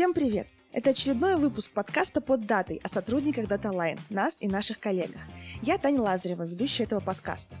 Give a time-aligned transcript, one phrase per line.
[0.00, 0.48] Всем привет!
[0.72, 5.20] Это очередной выпуск подкаста под датой о сотрудниках DataLine, нас и наших коллегах.
[5.60, 7.54] Я Таня Лазарева, ведущая этого подкаста.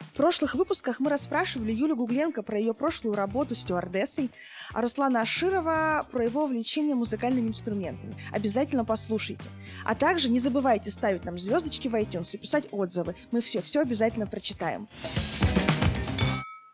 [0.00, 4.32] В прошлых выпусках мы расспрашивали Юлю Гугленко про ее прошлую работу стюардессой,
[4.72, 8.16] а Руслана Аширова про его увлечение музыкальными инструментами.
[8.32, 9.48] Обязательно послушайте.
[9.84, 13.14] А также не забывайте ставить нам звездочки в iTunes и писать отзывы.
[13.30, 14.88] Мы все-все обязательно прочитаем.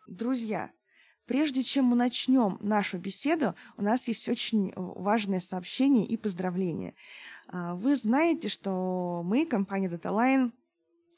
[0.06, 0.70] Друзья,
[1.32, 6.92] Прежде чем мы начнем нашу беседу, у нас есть очень важное сообщение и поздравление.
[7.48, 10.52] А, вы знаете, что мы, компания DataLine,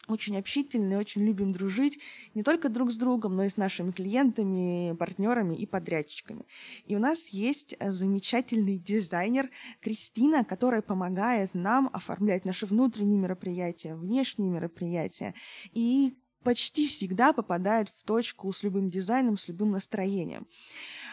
[0.06, 1.98] очень общительны, очень любим дружить
[2.32, 6.44] не только друг с другом, но и с нашими клиентами, партнерами и подрядчиками.
[6.86, 14.48] И у нас есть замечательный дизайнер Кристина, которая помогает нам оформлять наши внутренние мероприятия, внешние
[14.48, 15.34] мероприятия.
[15.72, 20.46] И почти всегда попадает в точку с любым дизайном, с любым настроением.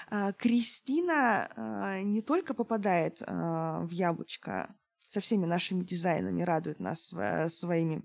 [0.10, 4.76] А, Кристина а, не только попадает а, в яблочко
[5.08, 7.14] со всеми нашими дизайнами, радует нас
[7.50, 8.02] своими,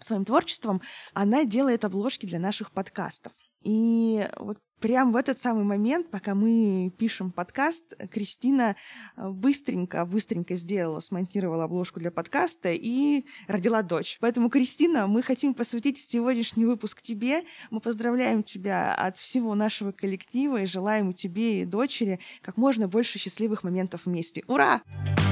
[0.00, 0.80] своим творчеством,
[1.12, 3.32] она делает обложки для наших подкастов.
[3.62, 8.76] И вот прям в этот самый момент, пока мы пишем подкаст, Кристина
[9.16, 14.18] э, быстренько, быстренько сделала, смонтировала обложку для подкаста и родила дочь.
[14.20, 17.42] Поэтому, Кристина, мы хотим посвятить сегодняшний выпуск тебе.
[17.70, 23.18] Мы поздравляем тебя от всего нашего коллектива и желаем тебе и дочери как можно больше
[23.18, 24.44] счастливых моментов вместе.
[24.46, 24.68] Ура!
[24.68, 25.27] Ура!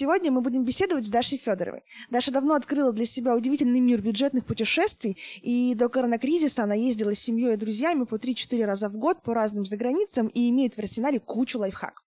[0.00, 1.82] Сегодня мы будем беседовать с Дашей Федоровой.
[2.08, 7.18] Даша давно открыла для себя удивительный мир бюджетных путешествий, и до коронакризиса она ездила с
[7.18, 11.20] семьей и друзьями по 3-4 раза в год по разным заграницам и имеет в арсенале
[11.20, 12.02] кучу лайфхаков.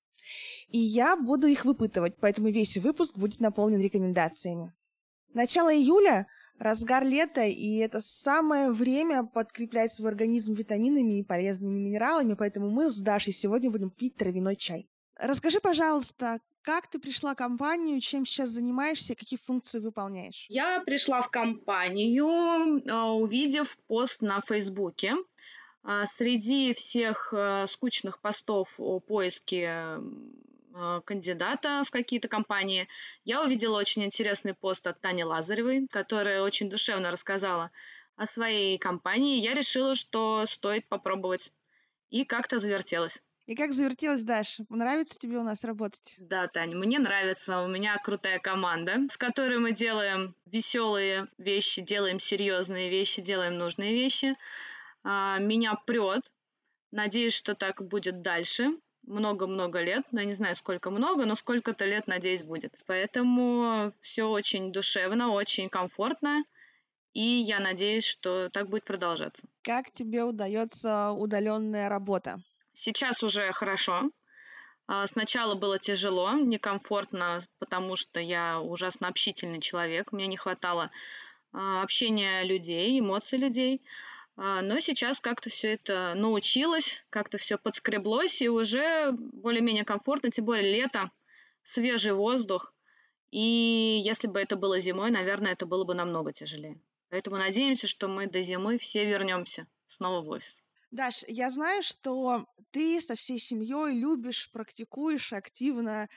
[0.70, 4.74] И я буду их выпытывать, поэтому весь выпуск будет наполнен рекомендациями.
[5.36, 6.26] Начало июля
[6.58, 12.90] разгар лета, и это самое время подкреплять свой организм витаминами и полезными минералами, поэтому мы
[12.90, 14.90] с Дашей сегодня будем пить травяной чай.
[15.16, 20.46] Расскажи, пожалуйста, как ты пришла в компанию, чем сейчас занимаешься, какие функции выполняешь?
[20.50, 25.16] Я пришла в компанию, а, увидев пост на Фейсбуке.
[25.84, 30.00] А, среди всех а, скучных постов о поиске
[31.06, 32.88] кандидата в какие-то компании,
[33.26, 37.70] я увидела очень интересный пост от Тани Лазаревой, которая очень душевно рассказала
[38.16, 39.40] о своей компании.
[39.40, 41.52] Я решила, что стоит попробовать.
[42.10, 43.22] И как-то завертелась.
[43.46, 44.66] И как завертелась Даша?
[44.70, 46.16] Нравится тебе у нас работать?
[46.18, 47.62] Да, Таня, мне нравится.
[47.62, 53.94] У меня крутая команда, с которой мы делаем веселые вещи, делаем серьезные вещи, делаем нужные
[53.94, 54.38] вещи.
[55.04, 56.32] А, меня прет.
[56.92, 58.78] Надеюсь, что так будет дальше.
[59.02, 60.06] Много-много лет.
[60.12, 62.74] Ну, я не знаю, сколько много, но сколько-то лет, надеюсь, будет.
[62.88, 66.46] Поэтому все очень душевно, очень комфортно.
[67.12, 69.46] И я надеюсь, что так будет продолжаться.
[69.64, 72.42] Как тебе удается удаленная работа?
[72.74, 74.10] Сейчас уже хорошо.
[74.88, 80.12] А, сначала было тяжело, некомфортно, потому что я ужасно общительный человек.
[80.12, 80.92] Мне не хватало
[81.52, 83.82] а, общения людей, эмоций людей.
[84.36, 90.46] А, но сейчас как-то все это научилась, как-то все подскреблось, и уже более-менее комфортно, тем
[90.46, 91.12] более лето,
[91.62, 92.74] свежий воздух.
[93.32, 96.82] И если бы это было зимой, наверное, это было бы намного тяжелее.
[97.10, 100.66] Поэтому надеемся, что мы до зимы все вернемся снова в офис.
[100.94, 106.08] Даш, я знаю, что ты со всей семьей любишь, практикуешь активно,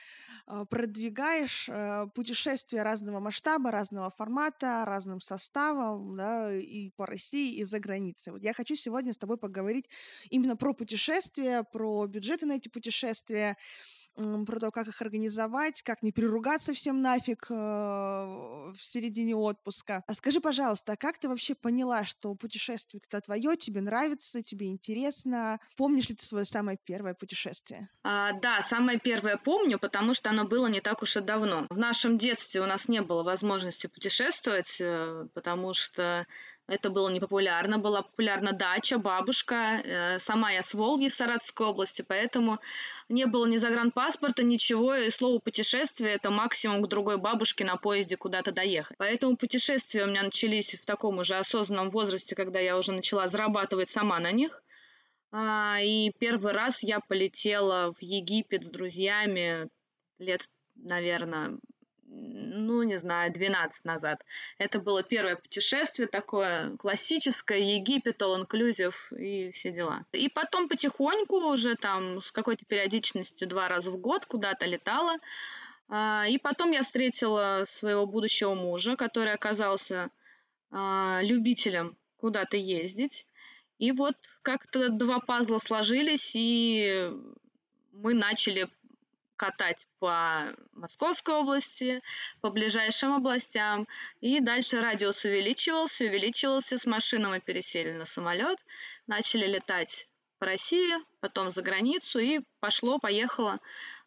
[0.45, 7.63] э, продвигаешь э, путешествия разного масштаба, разного формата, разным составом, да, и по России, и
[7.63, 8.33] за границей.
[8.33, 9.89] Вот я хочу сегодня с тобой поговорить
[10.29, 13.57] именно про путешествия, про бюджеты на эти путешествия,
[14.45, 20.03] про то, как их организовать, как не переругаться всем нафиг э, в середине отпуска.
[20.07, 24.69] А скажи, пожалуйста, а как ты вообще поняла, что путешествие это твое, тебе нравится, тебе
[24.69, 25.59] интересно?
[25.75, 27.89] Помнишь ли ты свое самое первое путешествие?
[28.03, 31.67] А, да, самое первое помню, потому что оно было не так уж и давно.
[31.69, 36.25] В нашем детстве у нас не было возможности путешествовать, э, потому что
[36.67, 37.79] это было непопулярно.
[37.79, 39.81] Была популярна дача, бабушка.
[39.83, 42.59] Э, сама я с Волги, Саратовской области, поэтому
[43.07, 44.95] не было ни загранпаспорта, ничего.
[44.95, 48.97] И слово путешествие– это максимум к другой бабушке на поезде куда-то доехать.
[48.97, 53.89] Поэтому путешествия у меня начались в таком уже осознанном возрасте, когда я уже начала зарабатывать
[53.89, 54.61] сама на них.
[55.31, 59.69] А, и первый раз я полетела в Египет с друзьями
[60.19, 61.59] лет, наверное,
[62.17, 64.23] ну, не знаю, 12 назад.
[64.57, 70.05] Это было первое путешествие такое классическое, Египет, all inclusive и все дела.
[70.11, 75.17] И потом потихоньку уже там с какой-то периодичностью два раза в год куда-то летала.
[75.89, 80.09] А, и потом я встретила своего будущего мужа, который оказался
[80.71, 83.25] а, любителем куда-то ездить.
[83.79, 87.11] И вот как-то два пазла сложились, и
[87.91, 88.69] мы начали
[89.37, 92.01] катать по Московской области,
[92.41, 93.87] по ближайшим областям.
[94.19, 96.77] И дальше радиус увеличивался, увеличивался.
[96.77, 98.59] С машины мы пересели на самолет,
[99.05, 103.59] начали летать по России, потом за границу, и пошло-поехало.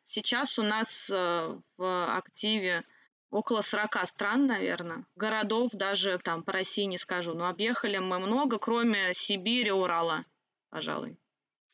[0.03, 2.85] Сейчас у нас э, в активе
[3.31, 5.05] около 40 стран, наверное.
[5.17, 10.25] Городов даже там по России не скажу, но объехали мы много, кроме Сибири, Урала,
[10.71, 11.19] пожалуй.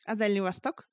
[0.05, 0.87] А Дальний Восток?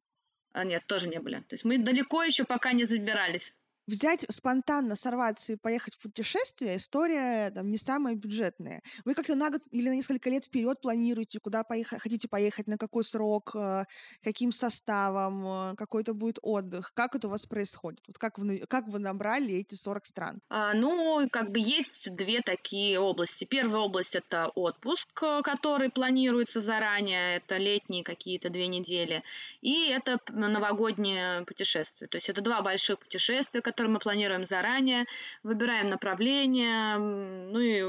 [0.54, 1.40] А, нет, тоже не были.
[1.40, 3.56] То есть мы далеко еще пока не забирались
[3.86, 8.82] взять спонтанно, сорваться и поехать в путешествие, история там не самая бюджетная.
[9.04, 12.78] Вы как-то на год или на несколько лет вперед планируете, куда поехать, хотите поехать, на
[12.78, 13.84] какой срок, э,
[14.22, 16.92] каким составом, э, какой это будет отдых.
[16.94, 18.02] Как это у вас происходит?
[18.06, 20.40] Вот как вы, как вы набрали эти 40 стран?
[20.48, 23.44] А, ну, как бы есть две такие области.
[23.44, 29.22] Первая область— это отпуск, э, который планируется заранее, это летние какие-то две недели,
[29.60, 32.08] и это новогоднее путешествие.
[32.08, 35.06] То есть это два больших путешествия, который мы планируем заранее,
[35.42, 37.82] выбираем направление, ну и,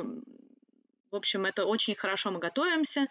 [1.11, 3.07] в общем, это очень хорошо мы готовимся,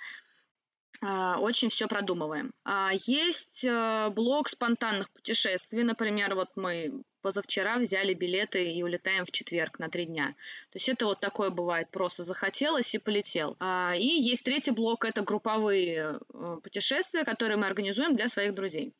[1.00, 2.52] а, очень все продумываем.
[2.64, 9.30] А, есть э, блок спонтанных путешествий, например, вот мы позавчера взяли билеты и улетаем в
[9.30, 10.34] четверг на три дня.
[10.70, 13.56] То есть это вот такое бывает, просто захотелось и полетел.
[13.60, 18.92] А, и есть третий блок, это групповые э, путешествия, которые мы организуем для своих друзей.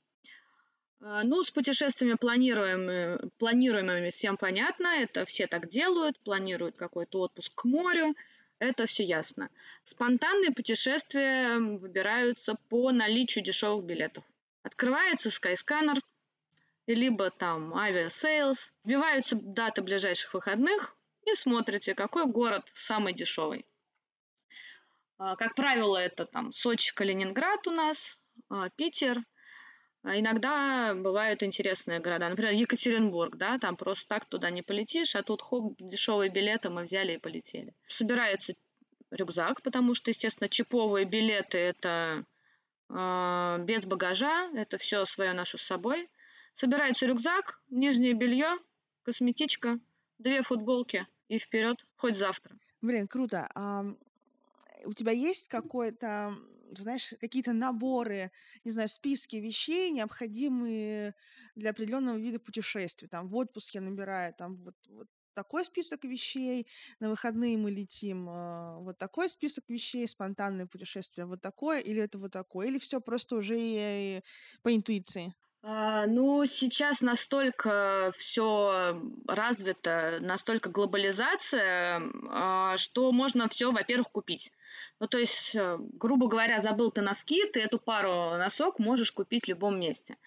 [1.01, 7.53] А, ну, с путешествиями планируем, планируемыми всем понятно, это все так делают, планируют какой-то отпуск
[7.55, 8.15] к морю,
[8.59, 9.51] это все ясно.
[9.83, 14.25] Спонтанные путешествия выбираются по наличию дешевых билетов.
[14.63, 16.01] Открывается Skyscanner,
[16.87, 23.67] либо там Aviasales, вбиваются даты ближайших выходных и смотрите, какой город самый дешевый.
[25.19, 29.23] А, как правило, это там Сочи, Калининград у нас, а, Питер,
[30.05, 32.29] а иногда бывают интересные города.
[32.29, 36.83] Например, Екатеринбург, да, там просто так туда не полетишь, а тут хоп, дешевые билеты мы
[36.83, 37.73] взяли и полетели.
[37.89, 38.55] Собирается
[39.11, 42.27] рюкзак, потому что, естественно, cheap овые билеты это
[42.91, 46.11] э, без багажа, это все свое ношу с собой.
[46.53, 48.59] Собирается рюкзак, нижнее белье,
[49.05, 49.81] косметичка,
[50.19, 52.55] две футболки и вперед, хоть завтра.
[52.83, 53.49] Блин, круто.
[53.55, 53.87] А
[54.85, 56.35] у тебя есть какой-то
[56.83, 58.33] знаешь, какие-то наборы,
[58.65, 61.15] не знаю, списки вещей, необходимые
[61.55, 63.09] для определенного вида путешествий.
[63.09, 66.67] Там в отпуск я набираю там вот, вот такой список вещей,
[67.01, 72.19] на выходные мы летим э, вот такой список вещей, спонтанное путешествие вот такое, или это
[72.19, 74.23] вот такое, или все просто уже и, и
[74.63, 75.35] по интуиции?
[75.67, 84.53] А, ну, сейчас настолько все развито, настолько глобализация, а, что можно все, во-первых, купить.
[85.01, 89.47] Ну, то есть, э, грубо говоря, забыл ты носки, ты эту пару носок можешь купить
[89.47, 90.19] в любом месте.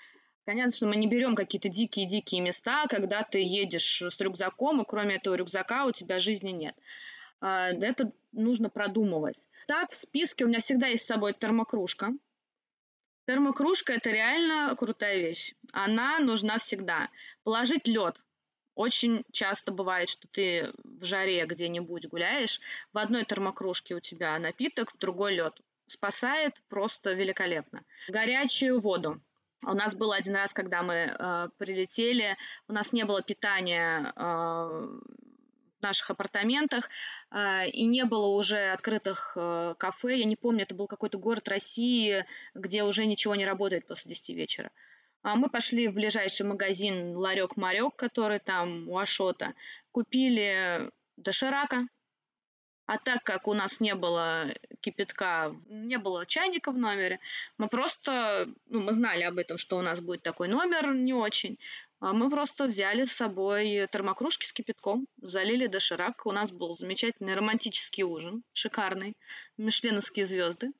[0.47, 5.35] Конечно, мы не берем какие-то дикие-дикие места, когда ты едешь с рюкзаком, и кроме этого
[5.35, 6.75] рюкзака у тебя жизни нет.
[7.41, 9.47] А, это нужно продумывать.
[9.67, 12.13] Так, в списке у меня всегда есть с собой термокружка.
[13.27, 15.53] Термокружка– это реально крутая вещь.
[15.73, 17.09] Она нужна всегда.
[17.43, 18.15] Положить лед.
[18.73, 22.61] Очень часто бывает, что ты в жаре где-нибудь гуляешь,
[22.93, 25.59] в одной термокружке у тебя напиток, в другой лед.
[25.87, 27.83] Спасает просто великолепно.
[28.07, 29.21] Горячую воду.
[29.61, 32.37] У нас был один раз, когда мы э, прилетели,
[32.69, 34.87] у нас не было питания э,
[35.81, 36.89] наших апартаментах,
[37.29, 40.17] а, и не было уже открытых э, кафе.
[40.17, 44.29] Я не помню, это был какой-то город России, где уже ничего не работает после 10
[44.29, 44.71] вечера.
[45.23, 49.53] А мы пошли в ближайший магазин Ларек-Марек, который там у Ашота,
[49.91, 51.87] купили доширака,
[52.87, 57.19] а так как у нас не было кипятка, не было чайника в номере,
[57.57, 61.59] мы просто, ну, мы знали об этом, что у нас будет такой номер не очень.
[61.99, 66.25] А мы просто взяли с собой термокружки с кипятком, залили доширак.
[66.25, 69.17] У нас был замечательный романтический ужин, шикарный,
[69.57, 70.71] мишленовские звезды.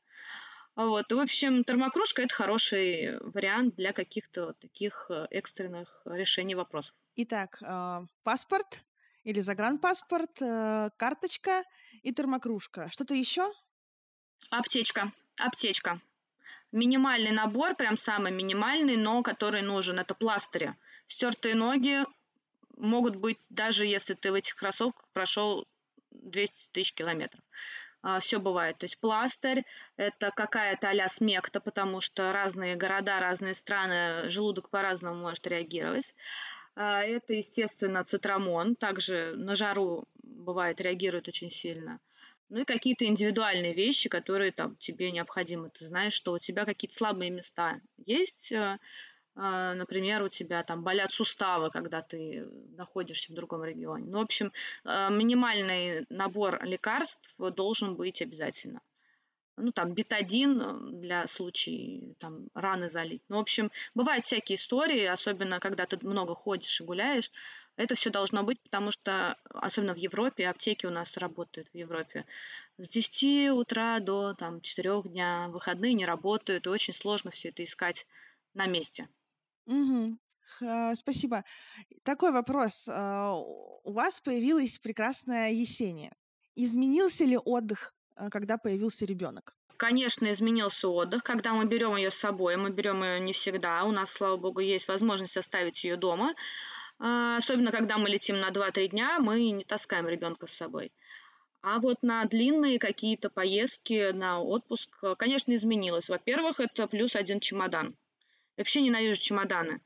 [0.75, 1.11] Вот.
[1.11, 6.95] В общем, термокружка– это хороший вариант для каких-то таких э, экстренных решений вопросов.
[7.15, 8.85] Итак, э, паспорт
[9.27, 11.65] или загранпаспорт, э, карточка
[12.01, 12.89] и термокружка.
[12.89, 13.51] Что-то еще?
[14.49, 15.11] Аптечка.
[15.37, 15.99] Аптечка.
[16.71, 19.99] Минимальный набор, прям самый минимальный, но который нужен.
[19.99, 20.75] Это пластыри.
[21.07, 22.05] Стертые ноги
[22.77, 25.67] могут быть, даже если ты в этих кроссовках прошел
[26.11, 27.43] 200 тысяч километров.
[28.01, 28.77] А, Все бывает.
[28.77, 29.65] То есть пластырь–
[29.97, 36.15] это какая-то а смекта, потому что разные города, разные страны, желудок по-разному может реагировать.
[36.79, 38.75] А, это, естественно, цитрамон.
[38.75, 41.99] Также на жару бывает реагирует очень сильно.
[42.49, 45.71] Ну и какие-то индивидуальные вещи, которые там тебе необходимы.
[45.71, 48.77] Ты знаешь, что у тебя какие-то слабые места есть, э,
[49.35, 54.05] а, например, у тебя там болят суставы, когда ты находишься в другом регионе.
[54.05, 54.53] Ну, в общем,
[54.85, 58.81] э, минимальный набор лекарств должен быть обязательно
[59.57, 63.23] ну, там, бетадин э, для случаев там, раны залить.
[63.27, 67.31] Ну, в общем, бывают всякие истории, особенно когда ты много ходишь и гуляешь.
[67.75, 72.25] Это все должно быть, потому что, особенно в Европе, аптеки у нас работают в Европе
[72.77, 77.63] с 10 утра до там, 4 дня, выходные не работают, и очень сложно все это
[77.63, 78.07] искать
[78.53, 79.09] на месте.
[79.65, 80.17] Угу.
[80.95, 81.43] Спасибо.
[82.03, 82.87] Такой вопрос.
[82.89, 86.15] А, у вас появилась прекрасная Есения.
[86.55, 87.93] Изменился ли отдых
[88.31, 89.55] когда появился ребенок?
[89.77, 91.23] Конечно, изменился отдых.
[91.23, 93.83] Когда мы берем ее с собой, мы берем ее не всегда.
[93.83, 96.33] У нас, слава богу, есть возможность оставить ее дома.
[96.99, 100.91] А, особенно, когда мы летим на 2-3 дня, мы не таскаем ребенка с собой.
[101.61, 106.09] А вот на длинные какие-то поездки, на отпуск, конечно, изменилось.
[106.09, 107.95] Во-первых, это плюс один чемодан.
[108.55, 109.81] Я вообще ненавижу чемоданы.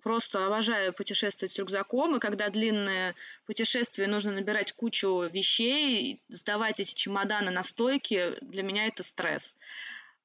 [0.00, 3.14] Просто обожаю путешествовать с рюкзаком, и когда длинные
[3.46, 9.54] путешествия, нужно набирать кучу вещей, сдавать эти чемоданы на стойке, для меня это стресс.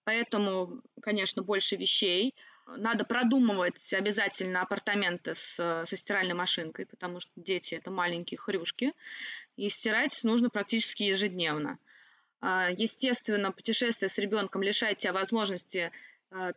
[0.05, 2.33] Поэтому, конечно, больше вещей.
[2.65, 5.55] Надо продумывать обязательно апартаменты с,
[5.85, 8.93] со стиральной машинкой, потому что дети это маленькие хрюшки,
[9.57, 11.77] и стирать нужно практически ежедневно.
[12.39, 15.91] А, естественно, путешествие с ребенком лишает тебя возможности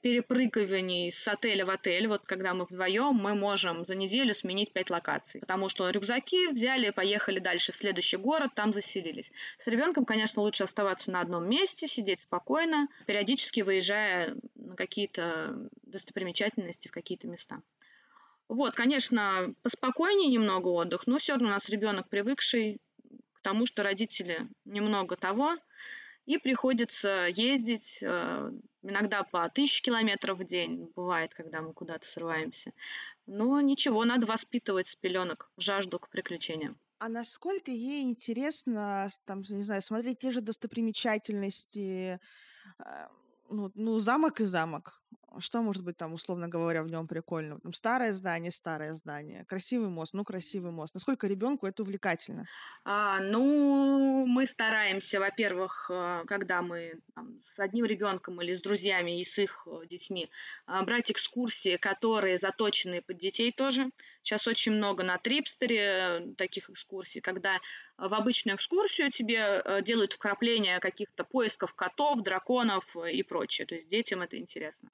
[0.03, 2.09] перепрыгиваний с отеля в отель.
[2.09, 5.41] Вот когда мы вдвоем, мы можем за неделю сменить пять локаций.
[5.41, 9.31] Потому что рюкзаки взяли, поехали дальше в следующий город, там заселились.
[9.59, 16.89] С ребенком, конечно, лучше оставаться на одном месте, сидеть спокойно, периодически выезжая на какие-то достопримечательности,
[16.89, 17.63] в какие-то места.
[18.49, 22.81] Вот, конечно, поспокойнее немного отдых, но все равно у нас ребенок привыкший
[23.35, 25.57] к тому, что родители немного того,
[26.27, 28.51] и приходится ездить э,
[28.83, 32.73] иногда по тысяче километров в день, бывает, когда мы куда-то срываемся.
[33.27, 36.79] Но ничего, надо воспитывать с пеленок жажду к приключениям.
[36.99, 42.21] А насколько ей интересно, там, не знаю, смотреть те же достопримечательности,
[42.79, 43.07] э,
[43.49, 45.03] ну, ну, замок и замок.
[45.39, 47.61] Что может быть там, условно говоря, в нем прикольного?
[47.73, 50.95] Старое здание, старое здание, красивый мост, ну красивый мост.
[50.95, 52.47] Насколько ребенку это увлекательно?
[52.85, 59.21] А, ну, мы стараемся, во-первых, э, когда мы там, с одним ребенком или с друзьями
[59.21, 60.31] и с их э, детьми,
[60.67, 63.91] а, брать экскурсии, которые заточены под детей тоже.
[64.23, 67.61] Сейчас очень много на Трипстере э, таких экскурсий, когда
[67.97, 73.67] в обычную экскурсию тебе делают вкрапления каких-то поисков котов, драконов и прочее.
[73.67, 74.91] То есть детям это интересно.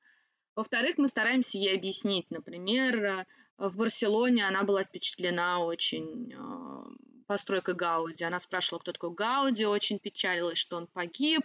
[0.57, 2.31] Во-вторых, мы стараемся ей объяснить.
[2.31, 3.27] Например, э,
[3.59, 8.25] в Барселоне она была впечатлена очень э, постройкой Гауди.
[8.25, 11.45] Она спрашивала, кто такой Гауди, очень печалилась, что он погиб.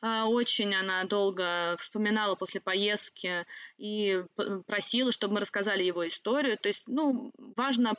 [0.00, 3.44] Э, очень она долго вспоминала после поездки
[3.78, 4.24] и
[4.68, 6.56] просила, чтобы мы рассказали его историю.
[6.56, 7.94] То есть, ну, важно,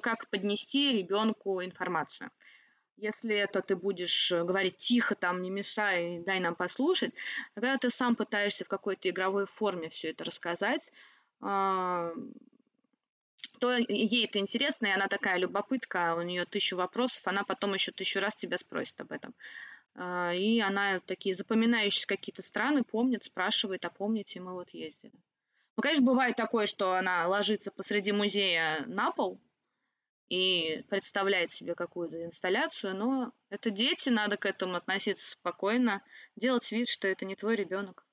[0.00, 2.30] как поднести ребенку информацию.
[3.00, 7.14] Если это ты будешь э, говорить тихо, там, не мешай, дай нам послушать,
[7.54, 10.92] когда ты сам пытаешься в какой-то игровой форме все это рассказать,
[11.40, 12.10] а,
[13.60, 17.92] то ей это интересно, и она такая любопытка, у нее тысячу вопросов, она потом еще
[17.92, 19.32] тысячу раз тебя спросит об этом.
[19.94, 25.14] А, и она такие запоминающиеся какие-то страны помнит, спрашивает, а помните, мы вот ездили.
[25.76, 29.38] Ну, конечно, бывает такое, что она ложится посреди музея на пол,
[30.28, 36.02] и представляет себе какую-то инсталляцию, но это дети, надо к этому относиться спокойно,
[36.36, 38.06] делать вид, что это не твой ребенок.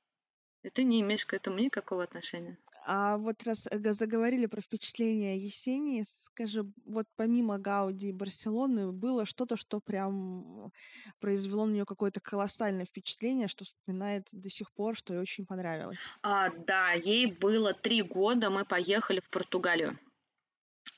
[0.63, 2.57] И ты не имеешь к этому никакого отношения.
[2.88, 9.25] А вот раз э, заговорили про впечатления Есении, скажи, вот помимо Гауди и Барселоны было
[9.25, 10.72] что-то, что прям
[11.19, 15.98] произвело на нее какое-то колоссальное впечатление, что вспоминает до сих пор, что ей очень понравилось?
[16.22, 19.98] А, да, ей было три года, мы поехали в Португалию.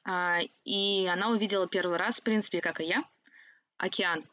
[0.10, 3.04] А, и она увидела первый раз, в принципе, как и я,
[3.78, 4.24] океан.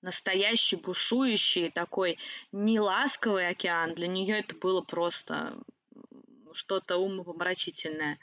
[0.00, 2.18] Настоящий, бушующий, такой
[2.50, 3.94] неласковый океан.
[3.94, 5.56] Для нее это было просто
[6.52, 8.18] что-то умопомрачительное.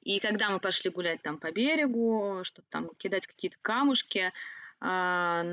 [0.00, 4.32] И когда мы пошли гулять там по берегу, что-то там кидать какие-то камушки,
[4.80, 5.44] а,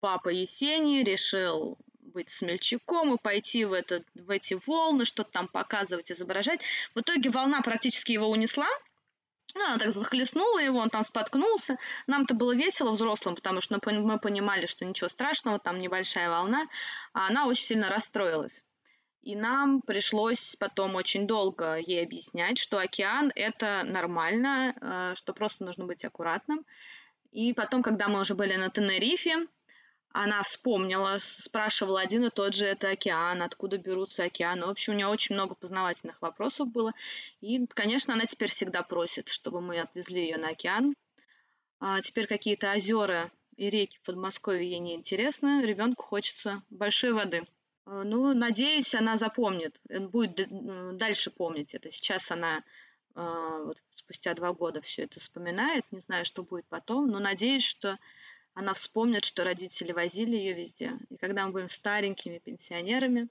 [0.00, 6.12] папа Есений решил быть смельчаком и пойти в, это, в эти волны, что-то там показывать,
[6.12, 6.60] изображать.
[6.94, 8.68] В итоге волна практически его унесла,
[9.54, 11.76] ну, она так захлестнула его, он там споткнулся.
[12.06, 16.68] Нам-то было весело взрослым, потому что мы понимали, что ничего страшного, там небольшая волна,
[17.12, 18.64] а она очень сильно расстроилась.
[19.22, 25.62] И нам пришлось потом очень долго ей объяснять, что океан– это нормально, э, что просто
[25.64, 26.64] нужно быть аккуратным.
[27.30, 29.46] И потом, когда мы уже были на Тенерифе,
[30.12, 34.66] она вспомнила, спрашивала один и тот же это океан, откуда берутся океаны.
[34.66, 36.92] В общем, у нее очень много познавательных вопросов было.
[37.40, 40.94] И, конечно, она теперь всегда просит, чтобы мы отвезли ее на океан.
[41.78, 45.62] А теперь какие-то озера и реки в Подмосковье ей не интересны.
[45.64, 47.46] Ребенку хочется большой воды.
[47.86, 50.48] А, ну, надеюсь, она запомнит, будет
[50.96, 51.88] дальше помнить это.
[51.88, 52.64] Сейчас она
[53.14, 55.84] а, вот, спустя два года все это вспоминает.
[55.92, 57.98] Не знаю, что будет потом, но надеюсь, что
[58.54, 60.98] она вспомнит, что родители возили ее везде.
[61.08, 63.28] И когда мы будем старенькими пенсионерами,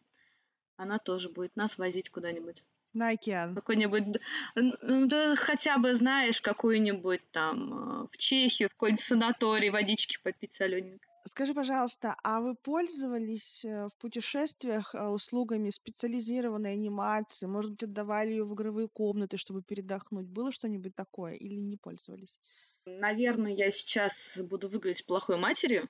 [0.77, 2.63] она тоже будет нас возить куда-нибудь.
[2.93, 3.53] На океан.
[3.53, 4.19] Какой-нибудь,
[4.55, 10.53] ну, да хотя бы, знаешь, какую-нибудь там э, в Чехию, в какой-нибудь санаторий водички попить
[10.53, 11.07] солененькой.
[11.25, 17.45] Скажи, пожалуйста, а вы пользовались э, в путешествиях э, услугами специализированной анимации?
[17.45, 20.25] Может быть, отдавали ее в игровые комнаты, чтобы передохнуть?
[20.25, 22.39] Было что-нибудь такое или не пользовались?
[22.85, 25.89] Наверное, я сейчас буду выглядеть плохой матерью,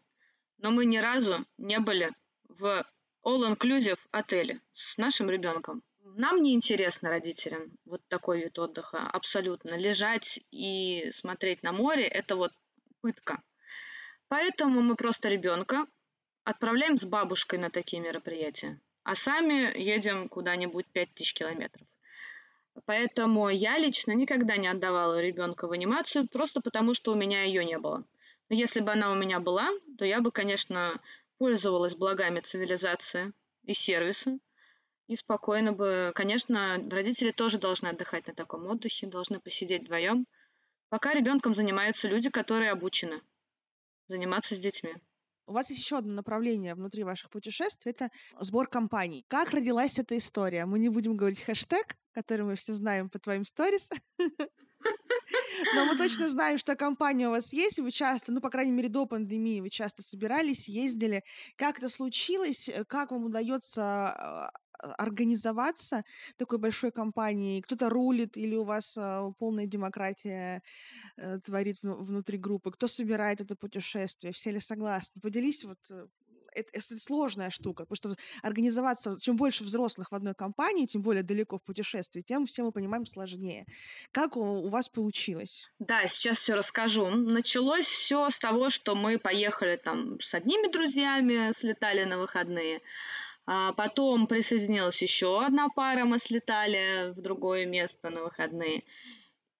[0.57, 2.11] но мы ни разу не были
[2.47, 2.85] в
[3.23, 5.83] all-inclusive отеле с нашим ребенком.
[6.15, 9.75] Нам не интересно родителям вот такой вид отдыха, абсолютно.
[9.75, 12.51] Лежать и смотреть на море– это вот
[13.01, 13.41] пытка.
[14.27, 15.85] Поэтому мы просто ребенка
[16.43, 21.87] отправляем с бабушкой на такие мероприятия, а сами едем куда-нибудь 5000 километров.
[22.85, 27.65] Поэтому я лично никогда не отдавала ребенка в анимацию, просто потому что у меня ее
[27.65, 28.05] не было.
[28.49, 30.99] Но если бы она у меня была, то я бы, конечно,
[31.37, 33.33] пользовалась благами цивилизации
[33.63, 34.39] и сервиса.
[35.07, 40.27] И спокойно бы, конечно, родители тоже должны отдыхать на таком отдыхе, должны посидеть вдвоем,
[40.89, 43.21] пока ребенком занимаются люди, которые обучены
[44.05, 44.93] заниматься с детьми.
[45.47, 49.25] У вас есть еще одно направление внутри ваших путешествий, это сбор компаний.
[49.27, 50.65] Как родилась эта история?
[50.65, 53.89] Мы не будем говорить хэштег, который мы все знаем по твоим сторис.
[55.75, 58.89] Но мы точно знаем, что компания у вас есть, вы часто, ну, по крайней мере,
[58.89, 61.23] до пандемии вы часто собирались, ездили.
[61.55, 62.69] Как это случилось?
[62.87, 64.51] Как вам удается а,
[64.97, 66.03] организоваться
[66.37, 67.61] такой большой компанией?
[67.61, 70.61] Кто-то рулит или у вас э, полная демократия
[71.17, 72.71] э, творит внутри группы?
[72.71, 74.33] Кто собирает это путешествие?
[74.33, 75.21] Все ли согласны?
[75.21, 76.07] Поделись вот э,
[76.53, 81.23] это, это сложная штука, потому что организоваться, чем больше взрослых в одной компании, тем более
[81.23, 83.65] далеко в путешествии, тем все мы понимаем сложнее.
[84.11, 85.69] Как у, у вас получилось?
[85.79, 87.05] Да, сейчас все расскажу.
[87.05, 92.81] Началось все с того, что мы поехали там с одними друзьями, слетали на выходные,
[93.45, 98.83] а потом присоединилась еще одна пара, мы слетали в другое место на выходные.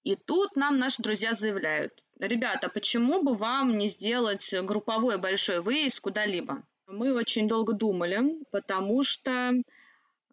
[0.04, 6.00] И тут нам наши друзья заявляют, ребята, почему бы вам не сделать групповой большой выезд
[6.00, 6.64] куда-либо?
[6.92, 9.54] Мы очень долго думали, потому что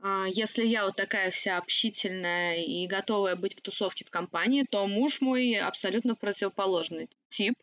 [0.00, 4.86] а, если я вот такая вся общительная и готовая быть в тусовке в компании, то
[4.86, 7.62] муж мой абсолютно противоположный тип.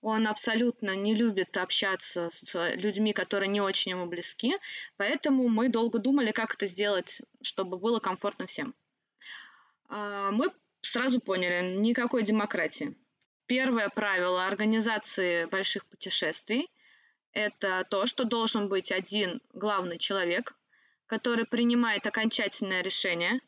[0.00, 4.56] Он абсолютно не любит общаться с людьми, которые не очень ему близки,
[4.96, 8.74] поэтому мы долго думали, как это сделать, чтобы было комфортно всем.
[9.90, 12.96] А, мы сразу поняли, никакой демократии.
[13.44, 16.70] Первое правило организации больших путешествий–
[17.32, 20.54] это то, что должен быть один главный человек,
[21.06, 23.40] который принимает окончательное решение,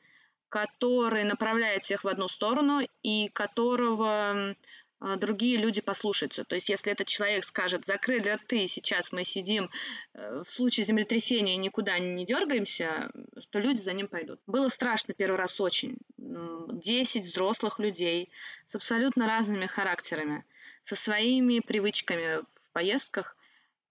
[0.48, 4.54] который направляет всех в одну сторону и которого
[5.00, 6.44] а, другие люди послушаются.
[6.44, 9.70] То есть, если этот человек скажет, закрыли рты, сейчас мы сидим
[10.14, 14.40] э, в случае землетрясения никуда не дергаемся, что люди за ним пойдут.
[14.46, 15.98] Было страшно первый раз очень.
[16.16, 18.30] Десять взрослых людей
[18.64, 20.44] с абсолютно разными характерами,
[20.82, 23.36] со своими привычками в поездках.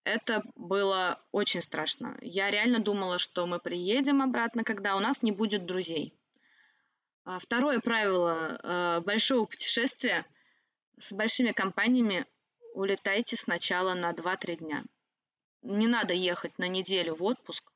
[0.03, 2.17] Это было очень страшно.
[2.21, 6.13] Я реально думала, что мы приедем обратно, когда у нас не будет друзей.
[7.23, 10.25] А второе правило э, большого путешествия–
[10.97, 12.25] с большими компаниями
[12.73, 14.83] улетайте сначала на 2-3 дня.
[15.61, 17.71] Не надо ехать на неделю в отпуск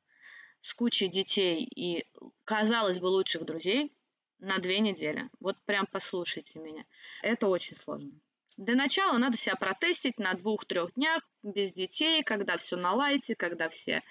[0.62, 2.06] с кучей детей и,
[2.44, 3.94] казалось бы, лучших друзей
[4.40, 5.30] на две недели.
[5.40, 6.86] Вот прям послушайте меня.
[7.22, 8.12] Это очень сложно.
[8.58, 13.70] Для начала надо себя протестить на двух-трех днях без детей, когда все на лайте, когда
[13.70, 14.02] все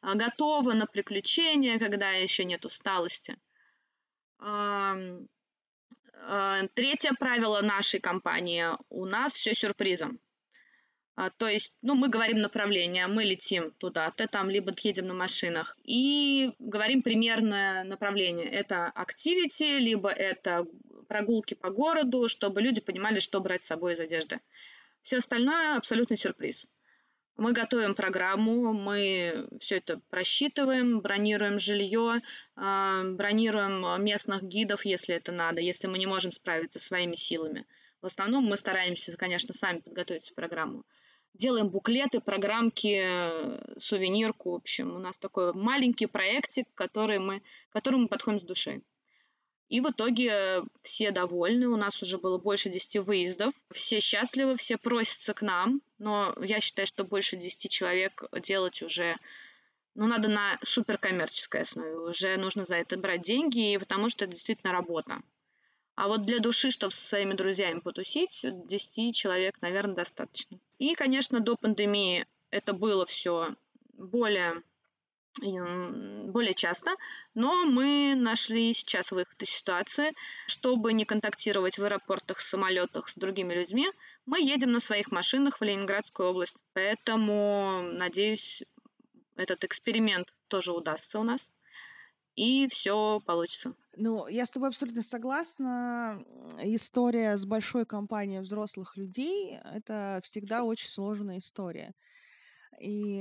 [0.00, 3.36] а, готовы на приключения, когда еще нет усталости.
[6.18, 10.20] Э, третье правило нашей компании– у нас все сюрпризом.
[11.16, 15.78] А, то есть, ну, мы говорим направление, мы летим туда-то, там, либо едем на машинах,
[15.82, 18.46] и говорим примерное направление.
[18.46, 20.66] Это activity, либо это
[21.08, 24.40] прогулки по городу, чтобы люди понимали, что брать с собой из одежды.
[25.00, 26.68] Все остальное абсолютный сюрприз.
[27.38, 32.20] Мы готовим программу, мы все это просчитываем, бронируем жилье,
[32.56, 37.64] а, бронируем местных гидов, если это надо, если мы не можем справиться своими силами.
[38.02, 40.84] В основном мы стараемся, конечно, сами подготовить всю программу.
[41.36, 44.52] Делаем буклеты, программки, сувенирку.
[44.52, 48.82] В общем, у нас такой маленький проектик, который мы, к которому мы подходим с душой.
[49.68, 54.76] И в итоге все довольны, у нас уже было больше 10 выездов, все счастливы, все
[54.76, 59.16] просятся к нам, но я считаю, что больше 10 человек делать уже,
[59.96, 64.72] ну, надо на суперкоммерческой основе, уже нужно за это брать деньги, потому что это действительно
[64.72, 65.20] работа.
[65.96, 70.60] А вот для души, чтобы со своими друзьями потусить, 10 человек, наверное, достаточно.
[70.78, 73.54] И, конечно, до пандемии это было все
[73.94, 74.62] более
[75.38, 76.96] более часто,
[77.34, 80.14] но мы нашли сейчас выход из ситуации.
[80.46, 83.88] Чтобы не контактировать в аэропортах, самолетах с другими людьми,
[84.24, 86.64] мы едем на своих машинах в Ленинградскую область.
[86.72, 88.62] Поэтому, надеюсь,
[89.36, 91.52] этот эксперимент тоже удастся у нас,
[92.36, 93.74] и все получится.
[93.96, 96.22] Ну, я с тобой абсолютно согласна.
[96.62, 101.94] История с большой компанией взрослых людей— это всегда очень сложная история.
[102.78, 103.20] И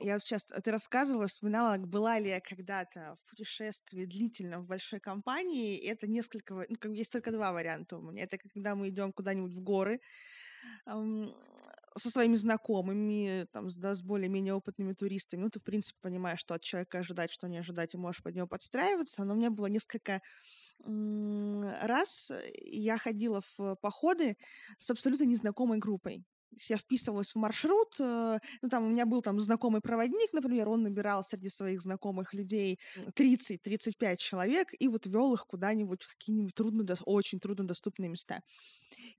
[0.00, 4.98] я вот сейчас, ты рассказывала, вспоминала, была ли я когда-то в путешествии длительном в большой
[4.98, 5.76] компании.
[5.76, 8.24] И это несколько, ну, как, есть только два варианта у меня.
[8.24, 10.00] Это когда мы идем куда-нибудь в горы
[11.96, 15.42] со своими знакомыми, там, да, с более-менее опытными туристами.
[15.42, 18.34] Ну, ты, в принципе, понимаешь, что от человека ожидать, что не ожидать, и можешь под
[18.34, 19.24] него подстраиваться.
[19.24, 20.20] Но у меня было несколько
[20.84, 24.36] раз я ходила в походы
[24.78, 26.24] с абсолютно незнакомой группой
[26.68, 30.82] я вписывалась в маршрут, э, ну, там у меня был там знакомый проводник, например, он
[30.82, 32.78] набирал среди своих знакомых людей
[33.14, 38.40] 30-35 человек и вот вел их куда-нибудь в какие-нибудь трудно, очень труднодоступные места.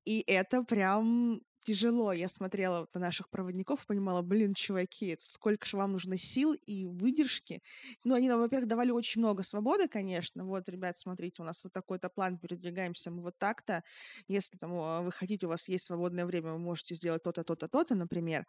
[0.05, 2.13] И это прям тяжело.
[2.13, 6.53] Я смотрела вот на наших проводников и понимала, блин, чуваки, сколько же вам нужно сил
[6.53, 7.61] и выдержки.
[8.05, 10.45] Ну, они нам, во-первых, давали очень много свободы, конечно.
[10.45, 13.83] Вот, ребят, смотрите, у нас вот такой-то план, передвигаемся мы вот так-то.
[14.27, 14.71] Если там
[15.03, 18.45] вы хотите, у вас есть свободное время, вы можете сделать то-то, то-то, то-то, например.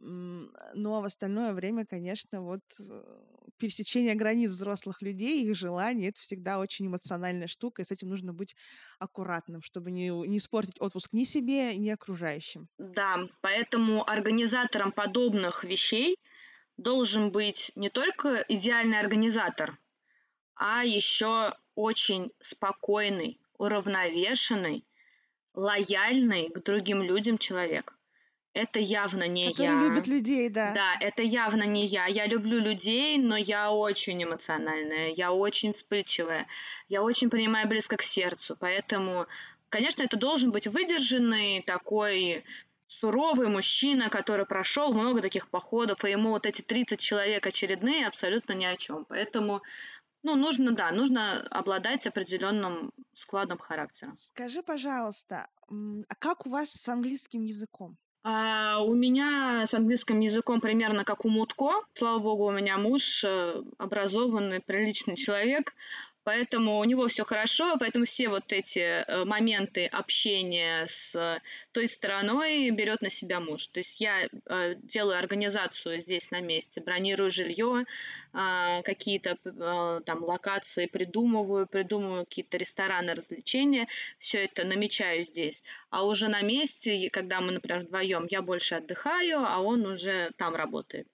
[0.00, 3.02] Но в остальное время, конечно, вот э,
[3.58, 8.32] пересечение границ взрослых людей, их желаний, это всегда очень эмоциональная штука, и с этим нужно
[8.32, 8.56] быть
[8.98, 12.68] аккуратным, чтобы не, не испортить отпуск ни себе, ни окружающим.
[12.78, 16.16] Да, поэтому организатором подобных вещей
[16.78, 19.78] должен быть не только идеальный организатор,
[20.54, 24.86] а еще очень спокойный, уравновешенный,
[25.52, 27.99] лояльный к другим людям человек
[28.52, 29.82] это явно не Который я.
[29.82, 30.72] любит людей, да.
[30.74, 32.06] Да, это явно не я.
[32.06, 36.46] Я люблю людей, но я очень эмоциональная, я очень вспыльчивая,
[36.88, 38.56] я очень принимаю близко к сердцу.
[38.58, 39.26] Поэтому,
[39.68, 42.44] конечно, это должен быть выдержанный такой
[42.88, 48.52] суровый мужчина, который прошел много таких походов, и ему вот эти 30 человек очередные абсолютно
[48.52, 49.04] ни о чем.
[49.04, 49.62] Поэтому
[50.22, 54.12] ну, нужно, да, нужно обладать определенным складом характера.
[54.16, 57.96] Скажи, пожалуйста, а как у вас с английским языком?
[58.22, 61.70] А у меня с английским языком примерно как у Мутко.
[61.94, 65.74] Слава богу, у меня муж э, образованный, приличный человек.
[66.30, 71.40] Поэтому у него все хорошо, поэтому все вот эти э, моменты общения с
[71.72, 73.66] той стороной берет на себя муж.
[73.66, 77.84] То есть я э, делаю организацию здесь на месте, бронирую жилье,
[78.32, 83.88] а, какие-то э, там локации придумываю, придумываю какие-то рестораны, развлечения,
[84.20, 85.64] все это намечаю здесь.
[85.90, 90.54] А уже на месте, когда мы, например, вдвоем, я больше отдыхаю, а он уже там
[90.54, 91.08] работает.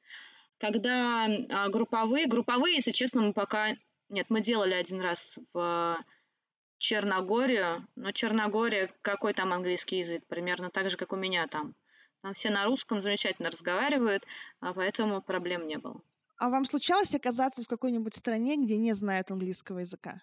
[0.58, 3.76] Когда а, групповые, групповые, если честно, мы пока
[4.08, 5.98] нет, мы делали один раз в
[6.78, 10.24] Черногорию, но Черногория, какой там английский язык?
[10.26, 11.74] Примерно так же, как у меня там.
[12.22, 14.24] Там все на русском замечательно разговаривают,
[14.60, 16.00] а поэтому проблем не было.
[16.38, 20.20] А вам случалось оказаться в какой-нибудь стране, где не знают английского языка?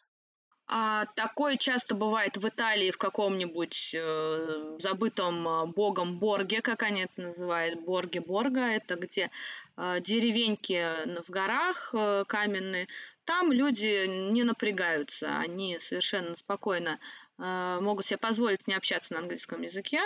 [0.65, 7.01] А, такое часто бывает в Италии в каком-нибудь э, забытом э, богом Борге, как они
[7.01, 9.29] это называют, Борге Борга, это где
[9.75, 12.87] э, деревеньки в горах э, каменные,
[13.25, 16.99] там люди не напрягаются, они совершенно спокойно
[17.37, 20.01] э, могут себе позволить не общаться на английском языке,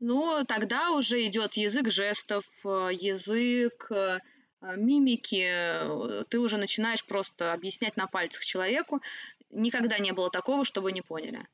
[0.00, 4.20] но тогда уже идет язык жестов, э, язык э,
[4.76, 9.02] мимики, ты уже начинаешь просто объяснять на пальцах человеку.
[9.50, 11.46] Никогда не было такого, чтобы не поняли.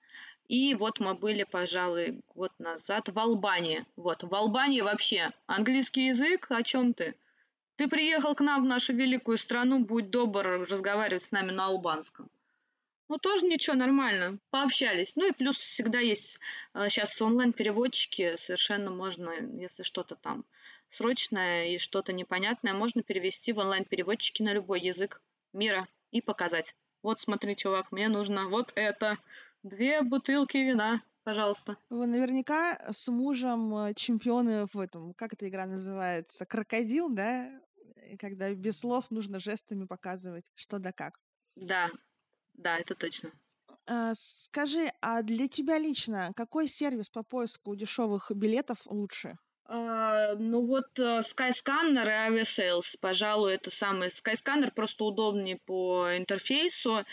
[0.48, 3.84] И вот мы были, пожалуй, год назад в Албании.
[3.96, 7.14] Вот, в Албании вообще английский язык, о чем ты?
[7.76, 12.30] Ты приехал к нам в нашу великую страну, будь добр разговаривать с нами на албанском.
[13.08, 14.38] Ну, тоже ничего, нормально.
[14.50, 15.16] Пообщались.
[15.16, 16.38] Ну и плюс всегда есть
[16.88, 18.36] сейчас э, онлайн-переводчики.
[18.36, 20.44] Совершенно можно, если что-то там
[20.88, 25.20] срочное и что-то непонятное, можно перевести в онлайн-переводчики на любой язык
[25.52, 26.74] мира и показать.
[27.02, 29.18] Вот смотри, чувак, мне нужно вот это.
[29.62, 31.02] Две бутылки вина.
[31.24, 31.76] Пожалуйста.
[31.90, 37.50] Вы наверняка с мужем э, чемпионы в этом, как эта игра называется, крокодил, да?
[38.18, 41.18] Когда без слов нужно жестами показывать, что да как.
[41.56, 41.90] Да,
[42.54, 43.30] да, это точно.
[43.86, 49.36] А, скажи, а для тебя лично какой сервис по поиску дешевых билетов лучше?
[49.64, 57.04] А, ну вот э, Skyscanner и Aviasales, пожалуй, это самый Skyscanner просто удобнее по интерфейсу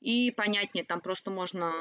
[0.00, 1.72] и понятнее, там просто можно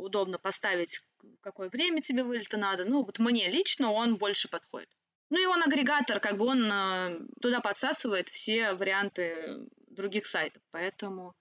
[0.00, 1.00] удобно поставить,
[1.40, 2.84] какое время тебе вылета надо.
[2.84, 4.88] Ну вот мне лично он больше подходит.
[5.30, 11.36] Ну и он агрегатор, как бы он э, туда подсасывает все варианты других сайтов, поэтому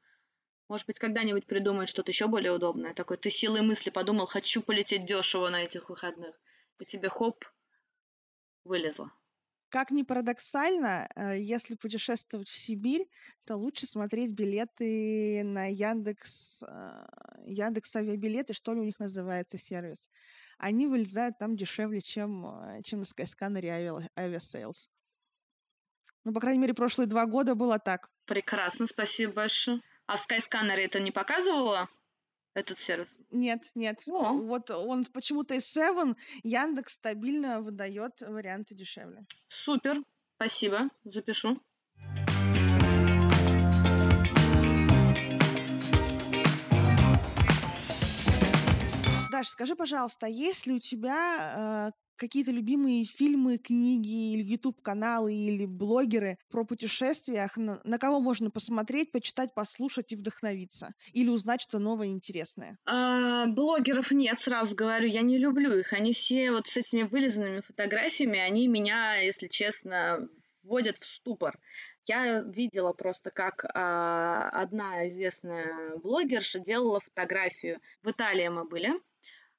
[0.70, 2.94] может быть, когда-нибудь придумают что-то еще более удобное.
[2.94, 6.40] Такой ты силой мысли подумал, хочу полететь дешево на этих выходных.
[6.78, 7.44] И тебе хоп,
[8.64, 9.12] вылезла.
[9.70, 13.08] Как ни парадоксально, э, если путешествовать в Сибирь,
[13.46, 17.06] то лучше смотреть билеты на Яндекс, э,
[17.46, 20.10] Яндекс авиабилеты, что ли у них называется сервис.
[20.58, 24.90] Они вылезают там дешевле, чем, э, чем на Skyscanner Aviasales.
[26.26, 28.10] Ну, по крайней мере, прошлые два года было так.
[28.26, 29.82] Прекрасно, спасибо большое.
[30.08, 31.90] А в Skyscanner это не показывало?
[32.60, 33.18] Этот сервис?
[33.32, 34.04] Нет, нет.
[34.08, 34.34] О.
[34.34, 39.26] Вот он почему-то из Seven Яндекс стабильно выдает варианты дешевле.
[39.48, 39.96] Супер,
[40.36, 41.60] спасибо, запишу.
[49.32, 55.34] Даш, скажи, пожалуйста, а есть ли у тебя э, какие-то любимые фильмы, книги или YouTube-каналы
[55.34, 60.94] или блогеры про путешествиях, на, на кого можно посмотреть, почитать, послушать и вдохновиться?
[61.14, 62.78] Или узнать что-то новое интересное?
[62.86, 65.94] А, блогеров нет, сразу говорю, я не люблю их.
[65.94, 70.28] Они все вот с этими вылизанными фотографиями, они меня, если честно,
[70.64, 71.60] вводят в ступор.
[72.06, 77.80] Я видела просто, как а, одна известная блогерша делала фотографию.
[78.04, 78.94] В Италии мы были,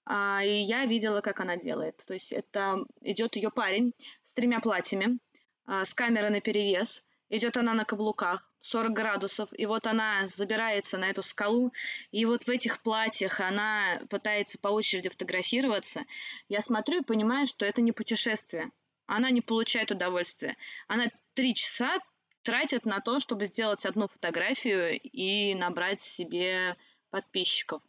[0.05, 2.03] а, и я видела, как она делает.
[2.07, 5.19] То есть это идет ее парень с тремя платьями,
[5.67, 7.05] а, с камерой на перевес.
[7.29, 11.73] Идет она на каблуках, 40 градусов, и вот она забирается на эту скалу,
[12.11, 16.07] и вот в этих платьях она пытается по очереди фотографироваться.
[16.49, 18.73] Я смотрю и понимаю, что это не путешествие.
[19.07, 20.57] Она не получает удовольствия.
[20.89, 21.99] Она три часа
[22.43, 26.77] тратит на то, чтобы сделать одну фотографию и набрать себе
[27.11, 27.83] подписчиков.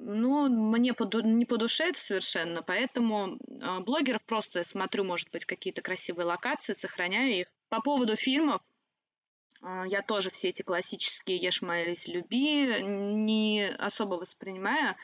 [0.00, 5.44] Ну, мне по, не по душе это совершенно, поэтому э, блогеров просто смотрю, может быть,
[5.44, 7.46] какие-то красивые локации, сохраняю их.
[7.68, 8.62] По поводу фильмов,
[9.60, 14.94] э, я тоже все эти классические «Ешь, молись, люби» не особо воспринимаю.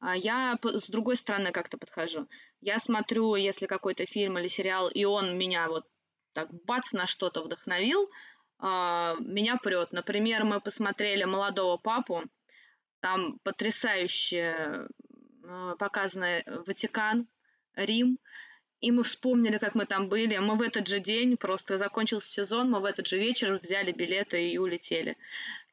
[0.00, 2.28] А я с другой стороны как-то подхожу.
[2.60, 5.86] Я смотрю, если какой-то фильм или сериал, и он меня вот
[6.34, 8.10] так бац на что-то вдохновил,
[8.60, 9.92] меня прет.
[9.92, 12.24] Например, мы посмотрели «Молодого папу»,
[13.04, 14.88] там потрясающе
[15.42, 17.28] э, показано Ватикан,
[17.76, 18.18] Рим.
[18.80, 20.38] И мы вспомнили, как мы там были.
[20.38, 24.48] Мы в этот же день, просто закончился сезон, мы в этот же вечер взяли билеты
[24.48, 25.18] и улетели.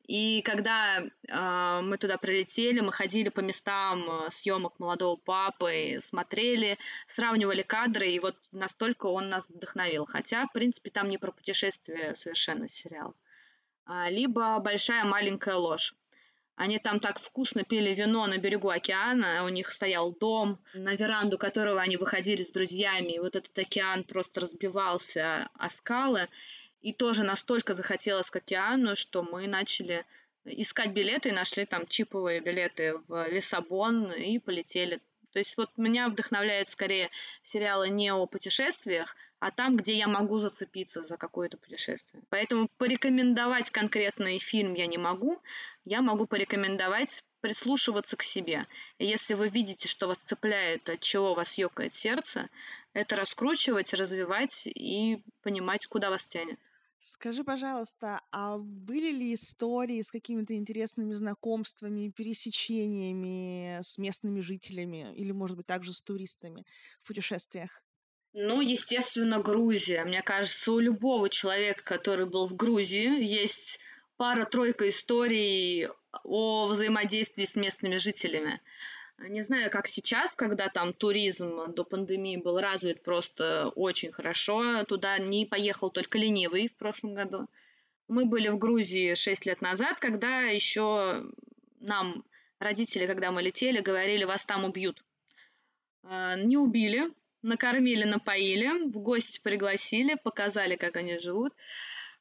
[0.07, 6.77] И когда э, мы туда прилетели, мы ходили по местам э, съемок молодого папы, смотрели,
[7.07, 10.05] сравнивали кадры, и вот настолько он нас вдохновил.
[10.05, 13.15] Хотя, в принципе, там не про путешествие совершенно сериал.
[13.85, 15.95] А, либо большая маленькая ложь.
[16.61, 21.39] Они там так вкусно пили вино на берегу океана, у них стоял дом, на веранду
[21.39, 26.27] которого они выходили с друзьями, и вот этот океан просто разбивался о скалы,
[26.81, 30.05] и тоже настолько захотелось к океану, что мы начали
[30.45, 35.01] искать билеты и нашли там чиповые билеты в Лиссабон и полетели.
[35.33, 37.09] То есть вот меня вдохновляют скорее
[37.41, 42.23] сериалы не о путешествиях, а там, где я могу зацепиться за какое-то путешествие.
[42.29, 45.41] Поэтому порекомендовать конкретный фильм я не могу.
[45.83, 48.67] Я могу порекомендовать прислушиваться к себе.
[48.99, 52.49] Если вы видите, что вас цепляет, от чего вас ёкает сердце,
[52.93, 56.59] это раскручивать, развивать и понимать, куда вас тянет.
[56.99, 65.31] Скажи, пожалуйста, а были ли истории с какими-то интересными знакомствами, пересечениями с местными жителями или,
[65.31, 66.63] может быть, также с туристами
[67.01, 67.81] в путешествиях?
[68.33, 70.05] Ну, естественно, Грузия.
[70.05, 73.79] Мне кажется, у любого человека, который был в Грузии, есть
[74.15, 75.89] пара-тройка историй
[76.23, 78.61] о взаимодействии с местными жителями.
[79.17, 84.83] Не знаю, как сейчас, когда там туризм до пандемии был развит просто очень хорошо.
[84.85, 87.47] Туда не поехал только ленивый в прошлом году.
[88.07, 91.25] Мы были в Грузии 6 лет назад, когда еще
[91.79, 92.23] нам
[92.59, 95.03] родители, когда мы летели, говорили, вас там убьют.
[96.03, 97.11] А, не убили,
[97.41, 101.53] накормили, напоили, в гости пригласили, показали, как они живут.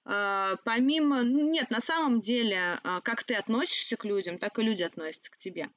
[0.04, 4.62] А, помимо, ну, нет, на самом деле, а, как ты относишься к людям, так и
[4.62, 5.70] люди относятся к тебе.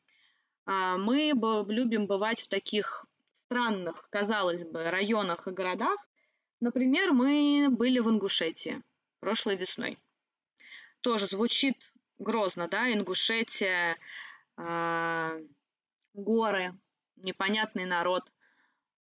[0.66, 1.34] А, мы
[1.68, 3.06] любим бывать в таких
[3.46, 6.00] странных, казалось бы, районах и городах.
[6.60, 8.82] Например, мы были в Ингушетии
[9.20, 9.98] прошлой весной.
[11.02, 13.98] Тоже звучит грозно, да, Ингушетия,
[16.14, 16.74] горы,
[17.18, 18.32] непонятный народ.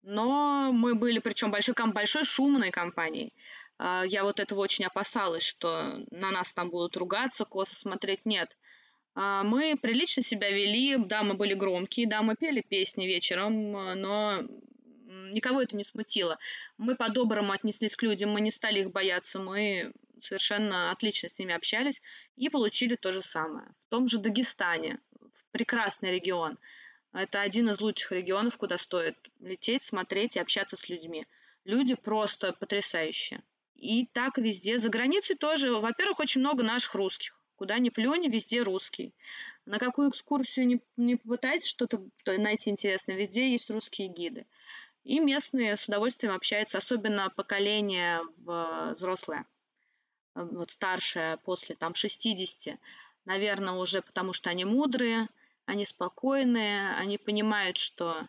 [0.02, 3.32] Но мы были, причем большой, большой шумной компанией.
[3.78, 8.26] Э, я вот этого очень опасалась, что на нас там будут ругаться, косо смотреть.
[8.26, 8.56] Нет.
[9.14, 14.42] Э, мы прилично себя вели, да, мы были громкие, да, мы пели песни вечером, но
[15.32, 16.38] никого это не смутило.
[16.78, 21.54] Мы по-доброму отнеслись к людям, мы не стали их бояться, мы совершенно отлично с ними
[21.54, 22.00] общались
[22.36, 23.66] и получили то же самое.
[23.80, 26.58] В том же Дагестане, в прекрасный регион.
[27.12, 31.26] Это один из лучших регионов, куда стоит лететь, смотреть и общаться с людьми.
[31.64, 33.42] Люди просто потрясающие.
[33.76, 34.78] И так везде.
[34.78, 37.38] За границей тоже, во-первых, очень много наших русских.
[37.56, 39.14] Куда ни плюнь, везде русский.
[39.66, 44.46] На какую экскурсию не, не попытайся что-то найти интересное, везде есть русские гиды.
[45.04, 49.46] И местные с удовольствием общаются, особенно поколение взрослое,
[50.34, 52.78] вот старшее, после там 60,
[53.24, 55.28] наверное, уже потому что они мудрые,
[55.66, 58.28] они спокойные, они понимают, что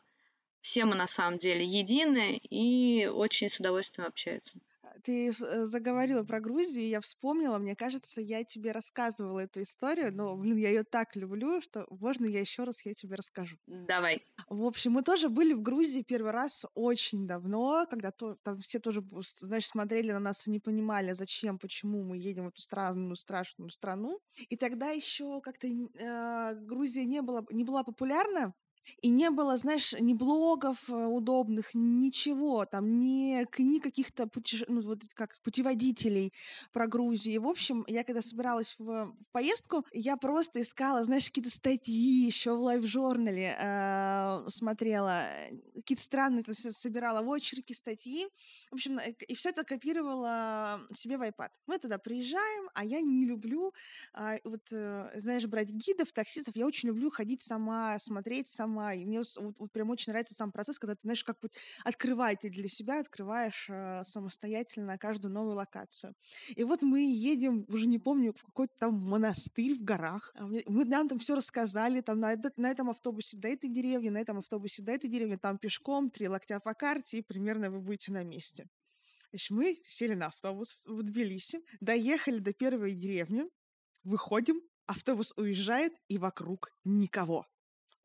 [0.62, 4.58] все мы на самом деле едины и очень с удовольствием общаются.
[5.04, 10.14] Ты э, заговорила про Грузию, и я вспомнила, мне кажется, я тебе рассказывала эту историю,
[10.14, 13.58] но, блин, я ее так люблю, что можно я еще раз ее тебе расскажу.
[13.68, 14.24] Давай.
[14.50, 18.80] В общем, мы тоже были в Грузии первый раз очень давно, когда то, там все
[18.80, 19.04] тоже,
[19.38, 23.70] знаешь, смотрели на нас и не понимали, зачем, почему мы едем в эту странную, страшную
[23.70, 24.20] страну.
[24.50, 28.54] И тогда еще как-то э, Грузия не была, не была популярна,
[29.02, 34.66] и не было, знаешь, ни блогов э, удобных, ничего, там, ни книг каких-то путеше...
[34.68, 36.34] ну, вот как путеводителей
[36.72, 37.42] про Грузию.
[37.42, 42.56] В общем, я когда собиралась в, в поездку, я просто искала, знаешь, какие-то статьи еще
[42.56, 45.26] в лайв-журнале э, смотрела,
[45.76, 48.28] какие-то странные собирала в очереди статьи.
[48.72, 51.50] В общем, э, и все это копировала себе в iPad.
[51.68, 53.74] Мы туда приезжаем, а я не люблю,
[54.18, 56.56] э, вот, э, знаешь, брать гидов, таксистов.
[56.56, 58.94] Я очень люблю ходить сама, смотреть сама сама.
[58.94, 61.50] И мне вот, вот прям очень нравится сам процесс, когда ты, знаешь, как бы
[61.84, 66.14] открываете для себя, открываешь э, самостоятельно каждую новую локацию.
[66.56, 70.32] И вот мы едем, уже не помню, в какой-то там монастырь в горах.
[70.36, 74.20] А мы нам там все рассказали, там на, на этом автобусе до этой деревни, на
[74.20, 78.12] этом автобусе до этой деревни, там пешком, три локтя по карте, и примерно вы будете
[78.12, 78.68] на месте.
[79.30, 83.46] Значит, мы сели на автобус в Тбилиси, доехали до первой деревни,
[84.04, 87.48] выходим, автобус уезжает, и вокруг никого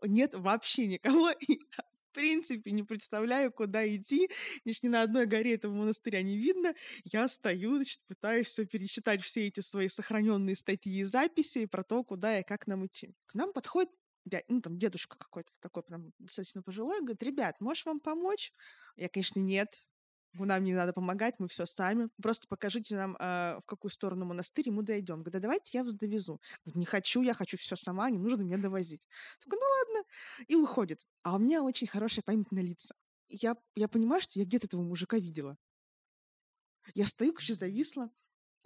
[0.02, 1.30] нет вообще никого.
[1.48, 4.28] И в принципе не представляю, куда идти.
[4.64, 6.74] Значит, ни на одной горе этого монастыря не видно.
[7.04, 12.02] Я стою, значит, пытаюсь все пересчитать все эти свои сохраненные статьи и записи про то,
[12.04, 13.14] куда и как нам идти.
[13.26, 13.90] К нам подходит
[14.48, 18.52] ну, там, дедушка какой-то такой прям достаточно пожилой, говорит, ребят, можешь вам помочь?
[18.96, 19.84] Я, конечно, нет,
[20.34, 22.08] нам не надо помогать, мы все сами.
[22.22, 25.16] Просто покажите нам, э, в какую сторону монастырь, и мы дойдем.
[25.16, 26.40] Говорит, да давайте я вас довезу.
[26.64, 29.06] Говорит, не хочу, я хочу все сама, не нужно меня довозить.
[29.40, 30.08] Такой, ну ладно.
[30.46, 31.06] И уходит.
[31.22, 32.94] А у меня очень хорошая память на лица.
[33.28, 35.56] Я, я понимаю, что я где-то этого мужика видела.
[36.94, 38.10] Я стою, короче, зависла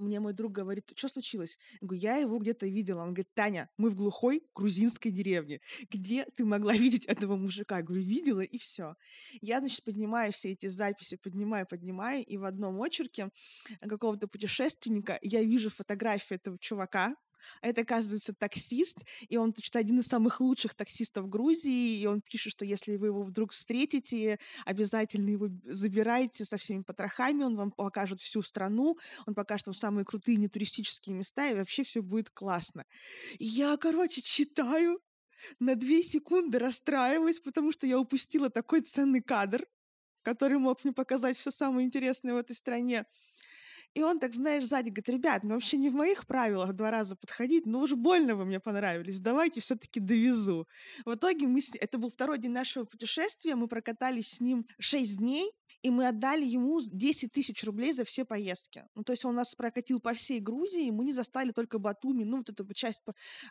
[0.03, 1.59] мне мой друг говорит, что случилось?
[1.81, 3.03] Я говорю, я его где-то видела.
[3.03, 5.61] Он говорит, Таня, мы в глухой грузинской деревне.
[5.91, 7.79] Где ты могла видеть этого мужика?
[7.79, 8.95] Я говорю, видела, и все.
[9.41, 13.31] Я, значит, поднимаю все эти записи, поднимаю, поднимаю, и в одном очерке
[13.81, 17.15] какого-то путешественника я вижу фотографию этого чувака,
[17.61, 22.53] это, оказывается, таксист, и он, значит, один из самых лучших таксистов Грузии, и он пишет,
[22.53, 28.21] что если вы его вдруг встретите, обязательно его забирайте со всеми потрохами, он вам покажет
[28.21, 32.85] всю страну, он покажет вам самые крутые нетуристические места, и вообще все будет классно.
[33.39, 35.01] И я, короче, читаю,
[35.59, 39.67] на две секунды расстраиваюсь, потому что я упустила такой ценный кадр,
[40.23, 43.07] который мог мне показать все самое интересное в этой стране.
[43.95, 47.15] И он так, знаешь, сзади говорит, ребят, ну вообще не в моих правилах два раза
[47.15, 50.67] подходить, но уж больно вы мне понравились, давайте все таки довезу.
[51.05, 51.73] В итоге мы с...
[51.79, 55.53] это был второй день нашего путешествия, мы прокатались с ним шесть дней,
[55.83, 58.85] и мы отдали ему 10 тысяч рублей за все поездки.
[58.95, 62.39] Ну, то есть он нас прокатил по всей Грузии, мы не застали только Батуми, ну,
[62.39, 63.01] вот эту часть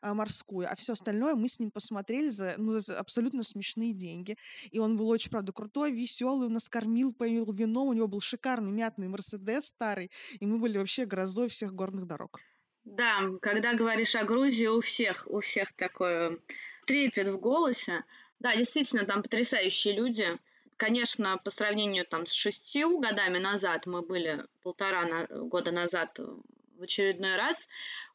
[0.02, 4.38] а, морскую, а все остальное мы с ним посмотрели за, ну, за абсолютно смешные деньги.
[4.72, 8.22] И он был очень, правда, крутой, веселый, он нас кормил, поил вино, у него был
[8.22, 10.10] шикарный мятный Мерседес старый,
[10.40, 12.40] и мы были вообще грозой всех горных дорог.
[12.86, 16.40] Да, когда говоришь о Грузии, у всех, у всех такой
[16.88, 18.04] трепет в голосе.
[18.40, 20.40] Да, действительно, там потрясающие люди–
[20.82, 26.82] Конечно, по сравнению там с шестью годами назад, мы были полтора на, года назад в
[26.82, 27.68] очередной раз,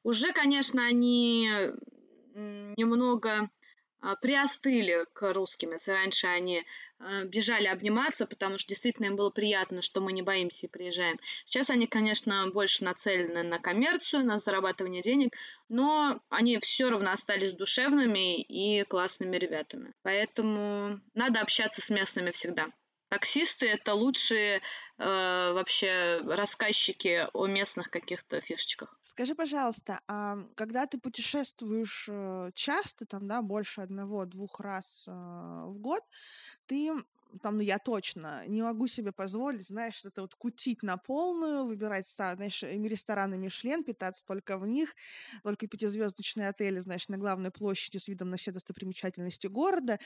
[0.02, 1.48] уже, конечно, они
[2.34, 3.50] немного
[4.00, 5.74] а, приостыли к русским.
[5.74, 6.64] Если раньше они
[7.24, 11.18] бежали обниматься, потому что действительно им было приятно, что мы не боимся и приезжаем.
[11.44, 15.34] Сейчас они, конечно, больше нацелены на коммерцию, на зарабатывание денег,
[15.68, 19.92] но они все равно остались душевными и классными ребятами.
[20.02, 22.68] Поэтому надо общаться с местными всегда.
[23.08, 24.60] Таксисты это лучшие
[24.98, 28.98] э, вообще рассказчики о местных каких-то фишечках.
[29.04, 35.78] Скажи, пожалуйста, а когда ты путешествуешь э, часто, там, да, больше одного-двух раз э, в
[35.78, 36.02] год,
[36.66, 36.92] ты
[37.42, 42.08] там, ну, я точно не могу себе позволить, знаешь, это вот кутить на полную, выбирать,
[42.08, 44.94] знаешь, рестораны Мишлен, питаться только в них,
[45.42, 49.98] только пятизвездочные отели, знаешь, на главной площади с видом на все достопримечательности города.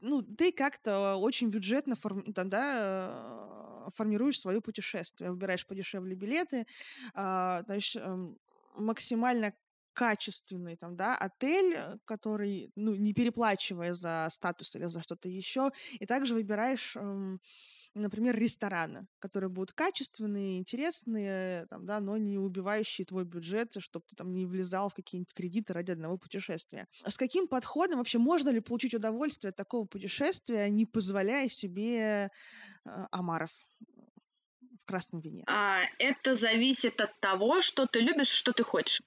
[0.00, 6.66] Ну, ты как-то очень бюджетно форм, там, да, формируешь свое путешествие, выбираешь подешевле билеты,
[7.12, 8.38] знаешь, эм,
[8.76, 9.54] максимально
[9.94, 15.70] качественный там, да, отель, э, который, ну, не переплачивая за статус или за что-то еще,
[15.92, 17.40] и также выбираешь, эм,
[17.94, 24.16] например, рестораны, которые будут качественные, интересные, там, да, но не убивающие твой бюджет, чтобы ты
[24.16, 26.86] там не влезал в какие-нибудь кредиты ради одного путешествия.
[27.02, 32.30] А с каким подходом вообще можно ли получить удовольствие от такого путешествия, не позволяя себе
[32.84, 33.50] э, омаров?
[34.84, 35.44] в красном вине?
[35.46, 39.00] А, это зависит от того, что ты любишь, что ты хочешь.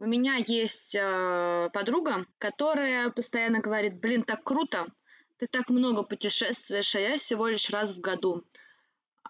[0.00, 4.86] У меня есть э, подруга, которая постоянно говорит, блин, так круто,
[5.38, 8.44] ты так много путешествуешь, а я всего лишь раз в году.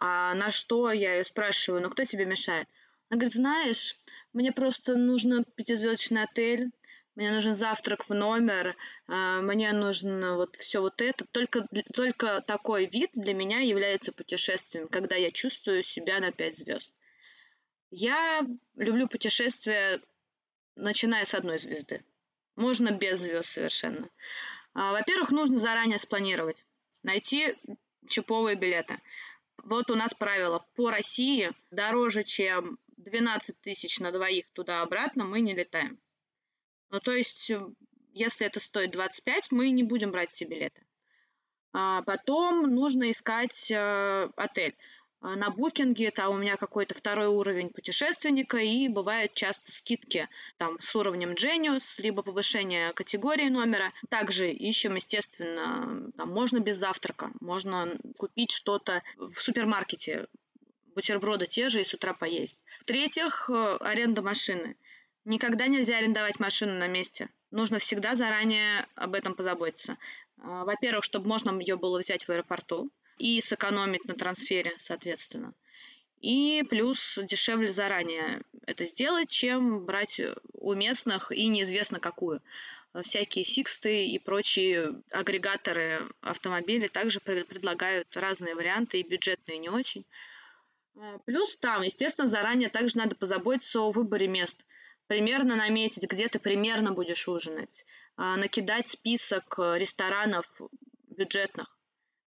[0.00, 2.66] А на что я ее спрашиваю, ну кто тебе мешает?
[3.08, 3.96] Она говорит, знаешь,
[4.32, 6.70] мне просто нужно пятизвездочный отель,
[7.14, 8.74] мне нужен завтрак в номер,
[9.06, 11.26] э, мне нужно вот все вот это.
[11.26, 16.92] Только, только такой вид для меня является путешествием, когда я чувствую себя на пять звезд.
[17.90, 18.44] Я
[18.76, 20.00] люблю путешествия
[20.76, 22.04] начиная с одной звезды.
[22.56, 24.08] Можно без звезд совершенно.
[24.74, 26.64] А, во-первых, нужно заранее спланировать,
[27.02, 27.56] найти
[28.08, 29.00] чиповые билеты.
[29.58, 35.54] Вот у нас правило, по России дороже, чем 12 тысяч на двоих туда-обратно мы не
[35.54, 35.98] летаем.
[36.90, 37.50] Ну, то есть,
[38.12, 40.84] если это стоит 25, мы не будем брать эти билеты.
[41.72, 44.76] А потом нужно искать э, отель.
[45.24, 50.78] А, на букинге, там у меня какой-то второй уровень путешественника, и бывают часто скидки там
[50.82, 53.94] с уровнем Genius, либо повышение категории номера.
[54.10, 60.26] Также ищем, естественно, там можно без завтрака, можно купить что-то в супермаркете,
[60.94, 62.60] бутерброды те же и с утра поесть.
[62.80, 64.76] В-третьих, э, аренда машины.
[65.24, 67.30] Никогда нельзя арендовать машину на месте.
[67.50, 69.96] Нужно всегда заранее об этом позаботиться.
[70.42, 75.54] А, во-первых, чтобы можно ее было взять в аэропорту и сэкономить на трансфере, соответственно.
[76.20, 80.20] И плюс дешевле заранее это сделать, чем брать
[80.54, 82.40] у местных и неизвестно какую.
[83.02, 90.06] Всякие Сиксты и прочие агрегаторы автомобилей также предлагают разные варианты, и бюджетные не очень.
[90.96, 94.64] А, плюс там, естественно, заранее также надо позаботиться о выборе мест.
[95.08, 97.84] Примерно наметить, где ты примерно будешь ужинать.
[98.16, 100.46] А, накидать список ресторанов
[101.08, 101.73] бюджетных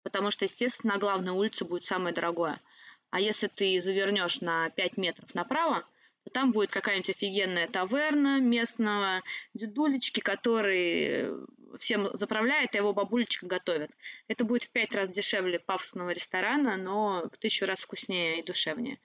[0.05, 2.61] потому что, естественно, на главной улице будет самое дорогое.
[3.09, 5.83] А если ты завернешь на 5 метров направо,
[6.23, 9.23] то там будет какая-нибудь офигенная таверна местного
[9.55, 11.31] дедулечки, который
[11.79, 13.89] всем заправляет, а его бабулечка готовит.
[14.27, 18.97] Это будет в пять раз дешевле пафосного ресторана, но в тысячу раз вкуснее и душевнее.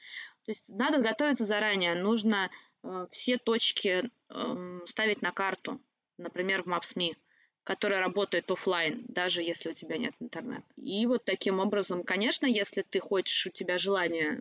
[0.45, 2.51] То есть надо готовиться заранее, нужно
[2.83, 5.81] э, все точки э, ставить на карту,
[6.19, 7.17] например, в Maps.me
[7.65, 10.65] которая работает офлайн, даже если у тебя нет интернета.
[10.77, 14.41] И вот таким образом, конечно, если ты хочешь, у тебя желание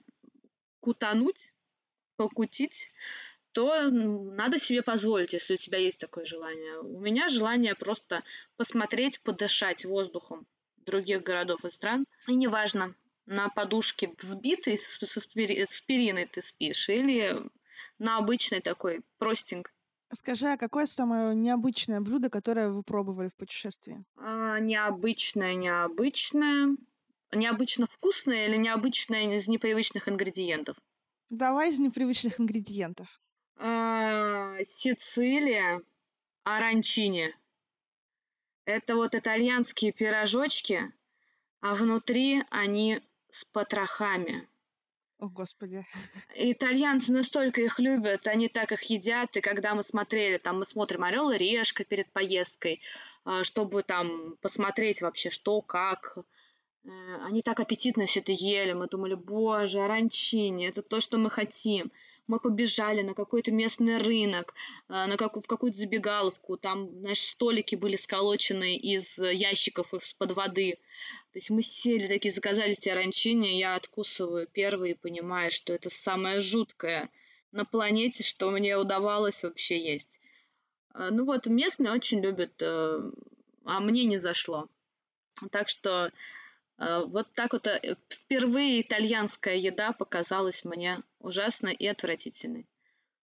[0.79, 1.53] кутануть,
[2.15, 2.91] покутить,
[3.51, 6.79] то надо себе позволить, если у тебя есть такое желание.
[6.79, 8.23] У меня желание просто
[8.57, 10.47] посмотреть, подышать воздухом
[10.77, 12.05] других городов и стран.
[12.27, 12.95] И неважно,
[13.25, 17.37] на подушке взбитой с, с, с ты спишь или
[17.97, 19.73] на обычной такой простенькой
[20.13, 24.03] Скажи, а какое самое необычное блюдо, которое вы пробовали в путешествии?
[24.17, 26.75] А, необычное, необычное.
[27.31, 30.77] Необычно вкусное или необычное из непривычных ингредиентов?
[31.29, 33.21] Давай из непривычных ингредиентов.
[33.57, 35.83] А, Сицилия,
[36.43, 37.35] аранчини.
[38.65, 40.91] Это вот итальянские пирожочки,
[41.61, 42.99] а внутри они
[43.29, 44.48] с потрохами.
[45.19, 45.85] О, Господи.
[46.33, 51.03] Итальянцы настолько их любят, они так их едят, и когда мы смотрели, там мы смотрим
[51.03, 52.81] «Орел и решка» перед поездкой,
[53.25, 56.19] а, чтобы там посмотреть вообще, что, как.
[56.85, 56.89] Э,
[57.25, 61.91] они так аппетитно все это ели, мы думали, боже, оранчини, это то, что мы хотим.
[62.29, 64.53] Мы побежали на какой-то местный рынок,
[64.87, 70.77] а, на как, в какую-то забегаловку, там, знаешь, столики были сколочены из ящиков из-под воды.
[71.33, 75.89] То есть мы сели такие, заказали те ранчини, я откусываю первый и понимаю, что это
[75.89, 77.09] самое жуткое
[77.51, 80.21] на планете, что мне удавалось вообще есть.
[80.93, 83.11] А, ну вот, местные очень любят, э,
[83.65, 84.69] а мне не зашло.
[85.51, 86.11] Так что
[86.77, 92.67] э, вот так вот э, впервые итальянская еда показалась мне ужасной и отвратительной.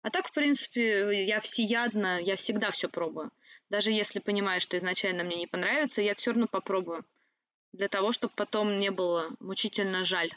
[0.02, 3.30] А так, в принципе, я всеядна, я всегда все пробую.
[3.68, 7.04] Даже если понимаю, что изначально мне не понравится, я все равно попробую.
[7.72, 10.30] Для того, чтобы потом не было мучительно жаль.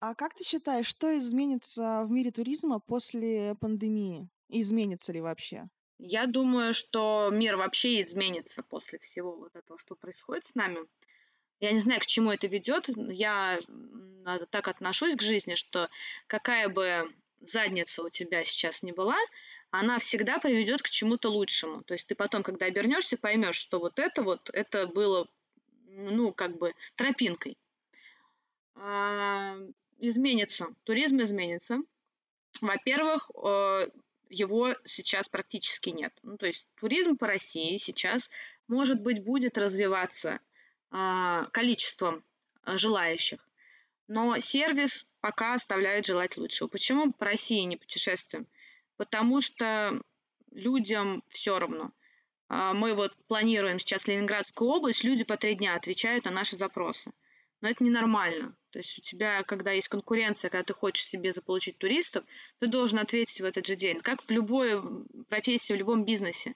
[0.00, 4.28] А как ты считаешь, что изменится в мире туризма после пандемии?
[4.48, 5.68] изменится ли вообще?
[5.98, 10.86] Я думаю, что мир вообще изменится после всего вот этого, что происходит с нами.
[11.60, 12.88] Я не знаю, к чему это ведет.
[12.96, 13.60] Я
[14.50, 15.88] так отношусь к жизни, что
[16.26, 19.16] какая бы задница у тебя сейчас не была,
[19.70, 21.82] она всегда приведет к чему-то лучшему.
[21.82, 25.28] То есть ты потом, когда обернешься, поймешь, что вот это вот, это было,
[25.86, 27.56] ну, как бы тропинкой.
[28.74, 29.56] А,
[29.98, 31.78] изменится, туризм изменится.
[32.60, 33.88] Во-первых, э,
[34.28, 36.12] его сейчас практически нет.
[36.22, 38.30] Ну, то есть туризм по России сейчас,
[38.66, 40.55] может быть, будет развиваться а,
[41.52, 42.24] количеством
[42.62, 43.40] а, желающих,
[44.08, 46.68] но сервис пока оставляет желать лучшего.
[46.68, 48.46] Почему по России не путешествуем?
[48.96, 50.00] Потому что
[50.52, 51.92] людям все равно.
[52.48, 57.10] А, мы вот планируем сейчас Ленинградскую область, люди по три дня отвечают на наши запросы.
[57.60, 58.54] Но это ненормально.
[58.70, 62.24] То есть у тебя, когда есть конкуренция, когда ты хочешь себе заполучить туристов,
[62.60, 64.00] ты должен ответить в этот же день.
[64.00, 64.80] Как в любой
[65.28, 66.54] профессии, в любом бизнесе.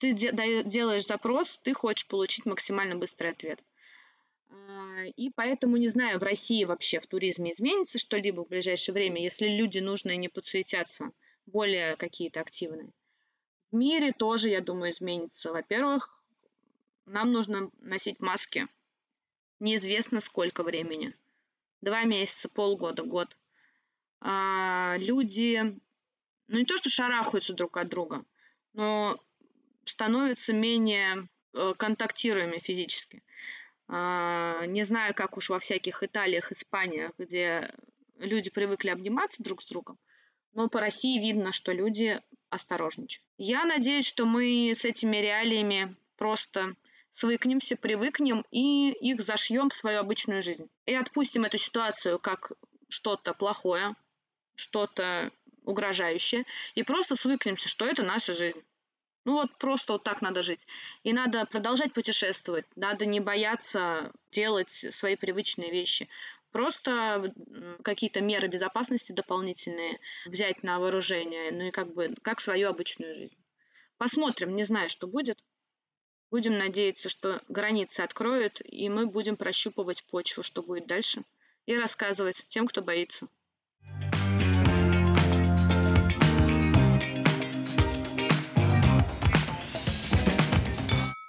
[0.00, 3.60] Ты делаешь запрос, ты хочешь получить максимально быстрый ответ.
[4.48, 9.22] А, и поэтому, не знаю, в России вообще в туризме изменится что-либо в ближайшее время,
[9.22, 11.12] если люди нужные не подсуетятся,
[11.46, 12.90] более какие-то активные.
[13.70, 15.52] В мире тоже, я думаю, изменится.
[15.52, 16.20] Во-первых,
[17.06, 18.66] нам нужно носить маски.
[19.60, 21.14] Неизвестно сколько времени
[21.80, 23.36] два месяца, полгода, год.
[24.20, 25.78] А, люди,
[26.48, 28.24] ну не то что шарахаются друг от друга,
[28.72, 29.18] но
[29.84, 33.22] становятся менее э, контактируемыми физически.
[33.88, 37.72] А, не знаю, как уж во всяких Италиях, Испаниях, где
[38.18, 39.98] люди привыкли обниматься друг с другом,
[40.52, 42.20] но по России видно, что люди
[42.50, 43.24] осторожничают.
[43.38, 46.74] Я надеюсь, что мы с этими реалиями просто
[47.10, 50.68] свыкнемся, привыкнем и их зашьем в свою обычную жизнь.
[50.86, 52.52] И отпустим эту ситуацию как
[52.88, 53.96] что-то плохое,
[54.54, 55.32] что-то
[55.64, 58.62] угрожающее, и просто свыкнемся, что это наша жизнь.
[59.24, 60.66] Ну вот просто вот так надо жить.
[61.02, 66.08] И надо продолжать путешествовать, надо не бояться делать свои привычные вещи.
[66.52, 67.32] Просто
[67.84, 73.36] какие-то меры безопасности дополнительные взять на вооружение, ну и как бы как свою обычную жизнь.
[73.98, 75.44] Посмотрим, не знаю, что будет.
[76.30, 81.22] Будем надеяться, что границы откроют, и мы будем прощупывать почву, что будет дальше,
[81.66, 83.28] и рассказывать тем, кто боится.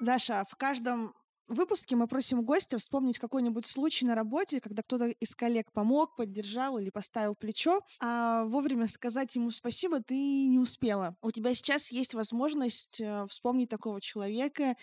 [0.01, 1.13] Даша, в каждом
[1.47, 6.79] выпуске мы просим гостя вспомнить какой-нибудь случай на работе, когда кто-то из коллег помог, поддержал
[6.79, 11.15] или поставил плечо, а вовремя сказать ему спасибо ты не успела.
[11.21, 14.75] У тебя сейчас есть возможность э, вспомнить такого человека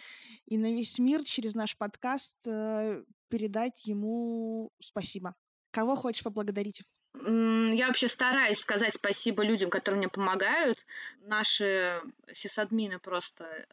[0.47, 5.35] и на весь мир через наш подкаст э, передать ему спасибо.
[5.73, 6.85] Кого хочешь поблагодарить?
[7.27, 10.79] Я вообще стараюсь сказать спасибо людям, которые мне помогают.
[11.23, 12.01] Наши
[12.33, 13.67] сисадмины просто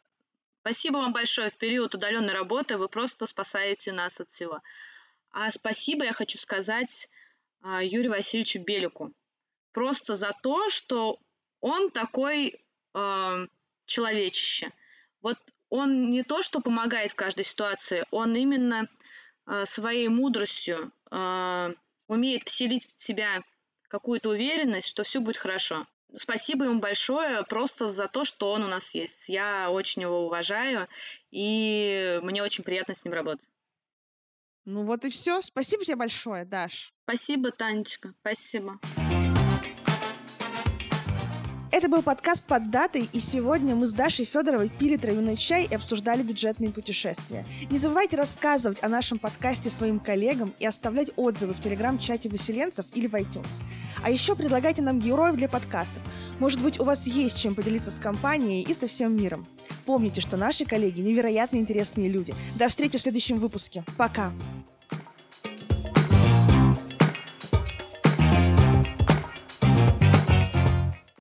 [0.66, 1.48] Спасибо вам большое.
[1.48, 4.62] В период удаленной работы вы просто спасаете нас от всего.
[5.30, 7.08] А спасибо я хочу сказать
[7.62, 9.12] а, Юрию Васильевичу Белику.
[9.70, 11.20] Просто за то, что
[11.60, 12.64] он такой
[12.94, 13.46] э,
[13.84, 14.72] человечище.
[15.22, 15.38] Вот
[15.68, 18.88] он не то, что помогает в каждой ситуации, он именно
[19.46, 21.74] э, своей мудростью э,
[22.08, 23.44] умеет вселить в себя
[23.86, 25.86] какую-то уверенность, что все будет хорошо.
[26.14, 29.28] Спасибо ему большое просто за то, что он у нас есть.
[29.28, 30.88] Я очень его уважаю,
[31.30, 33.48] и мне очень приятно с ним работать.
[34.64, 35.40] Ну вот и все.
[35.42, 36.92] Спасибо тебе большое, Даш.
[37.04, 38.14] Спасибо, Танечка.
[38.20, 38.80] Спасибо.
[41.76, 45.74] Это был подкаст под датой, и сегодня мы с Дашей Федоровой пили травяной чай и
[45.74, 47.44] обсуждали бюджетные путешествия.
[47.70, 53.06] Не забывайте рассказывать о нашем подкасте своим коллегам и оставлять отзывы в телеграм-чате выселенцев или
[53.06, 53.62] в iTunes.
[54.02, 56.02] А еще предлагайте нам героев для подкастов.
[56.38, 59.46] Может быть, у вас есть чем поделиться с компанией и со всем миром.
[59.84, 62.34] Помните, что наши коллеги невероятно интересные люди.
[62.54, 63.84] До встречи в следующем выпуске.
[63.98, 64.32] Пока!